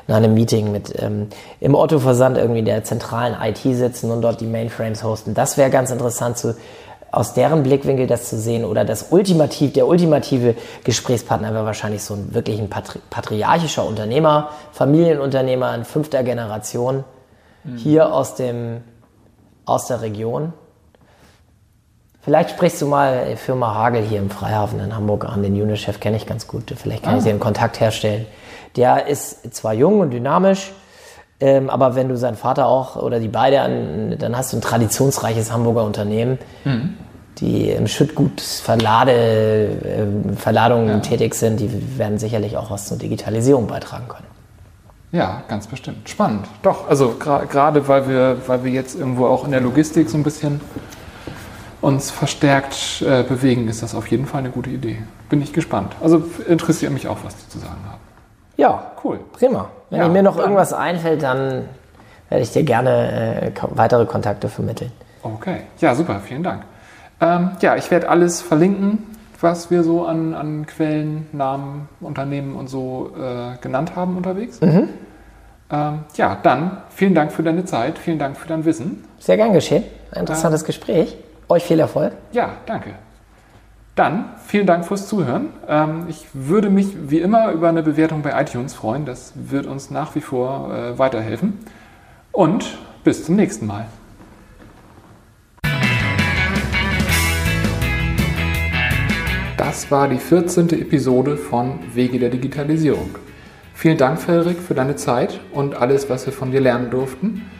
[0.09, 1.28] in einem Meeting mit ähm,
[1.61, 5.34] im Otto-Versand irgendwie der zentralen IT sitzen und dort die Mainframes hosten.
[5.34, 6.56] Das wäre ganz interessant zu
[7.11, 10.54] aus deren Blickwinkel das zu sehen oder das ultimativ, der ultimative
[10.84, 17.04] Gesprächspartner wäre wahrscheinlich so ein wirklich ein patri patriarchischer Unternehmer, Familienunternehmer in fünfter Generation,
[17.64, 17.76] mhm.
[17.76, 18.82] hier aus dem,
[19.64, 20.52] aus der Region.
[22.20, 25.42] Vielleicht sprichst du mal Firma Hagel hier im Freihafen in Hamburg an.
[25.42, 26.74] Den Junichef kenne ich ganz gut.
[26.76, 27.18] Vielleicht kann ah.
[27.18, 28.26] ich einen Kontakt herstellen.
[28.77, 30.73] Der ist zwar jung und dynamisch,
[31.41, 34.61] ähm, aber wenn du seinen Vater auch oder die beide an, dann hast du ein
[34.61, 36.95] traditionsreiches Hamburger Unternehmen, mhm.
[37.39, 40.99] die im Schüttgut Verlade, äh, Verladungen ja.
[40.99, 44.27] tätig sind, die werden sicherlich auch was zur Digitalisierung beitragen können.
[45.12, 46.09] Ja, ganz bestimmt.
[46.09, 46.47] Spannend.
[46.62, 50.23] Doch, also gerade weil wir, weil wir jetzt irgendwo auch in der Logistik so ein
[50.23, 50.61] bisschen
[51.81, 54.99] uns verstärkt äh, bewegen, ist das auf jeden Fall eine gute Idee.
[55.31, 55.95] Bin ich gespannt.
[56.03, 58.01] Also interessiert mich auch, was die zu sagen haben.
[58.59, 59.20] Ja, cool.
[59.32, 59.70] Prima.
[59.88, 61.68] Wenn ja, mir noch irgendwas einfällt, dann
[62.28, 64.92] werde ich dir gerne äh, weitere Kontakte vermitteln.
[65.22, 66.64] Okay, ja, super, vielen Dank.
[67.20, 69.06] Ähm, ja, ich werde alles verlinken,
[69.40, 74.61] was wir so an, an Quellen, Namen, Unternehmen und so äh, genannt haben unterwegs.
[74.61, 74.88] Mhm.
[75.70, 79.04] Ähm, ja, dann vielen Dank für deine Zeit, vielen Dank für dein Wissen.
[79.18, 79.84] Sehr gern geschehen.
[80.11, 81.16] Ein interessantes äh, Gespräch.
[81.48, 82.12] Euch viel Erfolg.
[82.32, 82.94] Ja, danke.
[83.99, 85.49] Dann vielen Dank fürs Zuhören.
[85.66, 89.05] Ähm, ich würde mich wie immer über eine Bewertung bei iTunes freuen.
[89.05, 91.59] Das wird uns nach wie vor äh, weiterhelfen.
[92.30, 93.86] Und bis zum nächsten Mal.
[99.57, 100.68] Das war die 14.
[100.80, 103.16] Episode von Wege der Digitalisierung.
[103.74, 107.51] Vielen Dank, Frederik, für deine Zeit und alles, was wir von dir lernen durften.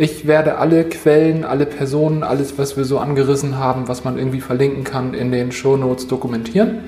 [0.00, 4.40] Ich werde alle Quellen, alle Personen, alles, was wir so angerissen haben, was man irgendwie
[4.40, 6.84] verlinken kann, in den Show Notes dokumentieren.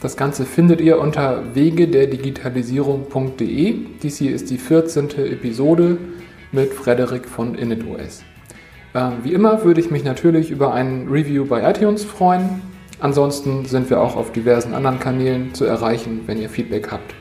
[0.00, 3.74] Das Ganze findet ihr unter wegederdigitalisierung.de.
[4.00, 5.10] Dies hier ist die 14.
[5.32, 5.98] Episode
[6.52, 8.22] mit Frederik von InitOS.
[8.94, 12.62] Ähm, wie immer würde ich mich natürlich über ein Review bei iTunes freuen.
[13.00, 17.12] Ansonsten sind wir auch auf diversen anderen Kanälen zu erreichen, wenn ihr Feedback habt.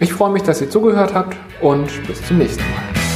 [0.00, 3.07] Ich freue mich, dass ihr zugehört habt und bis zum nächsten Mal.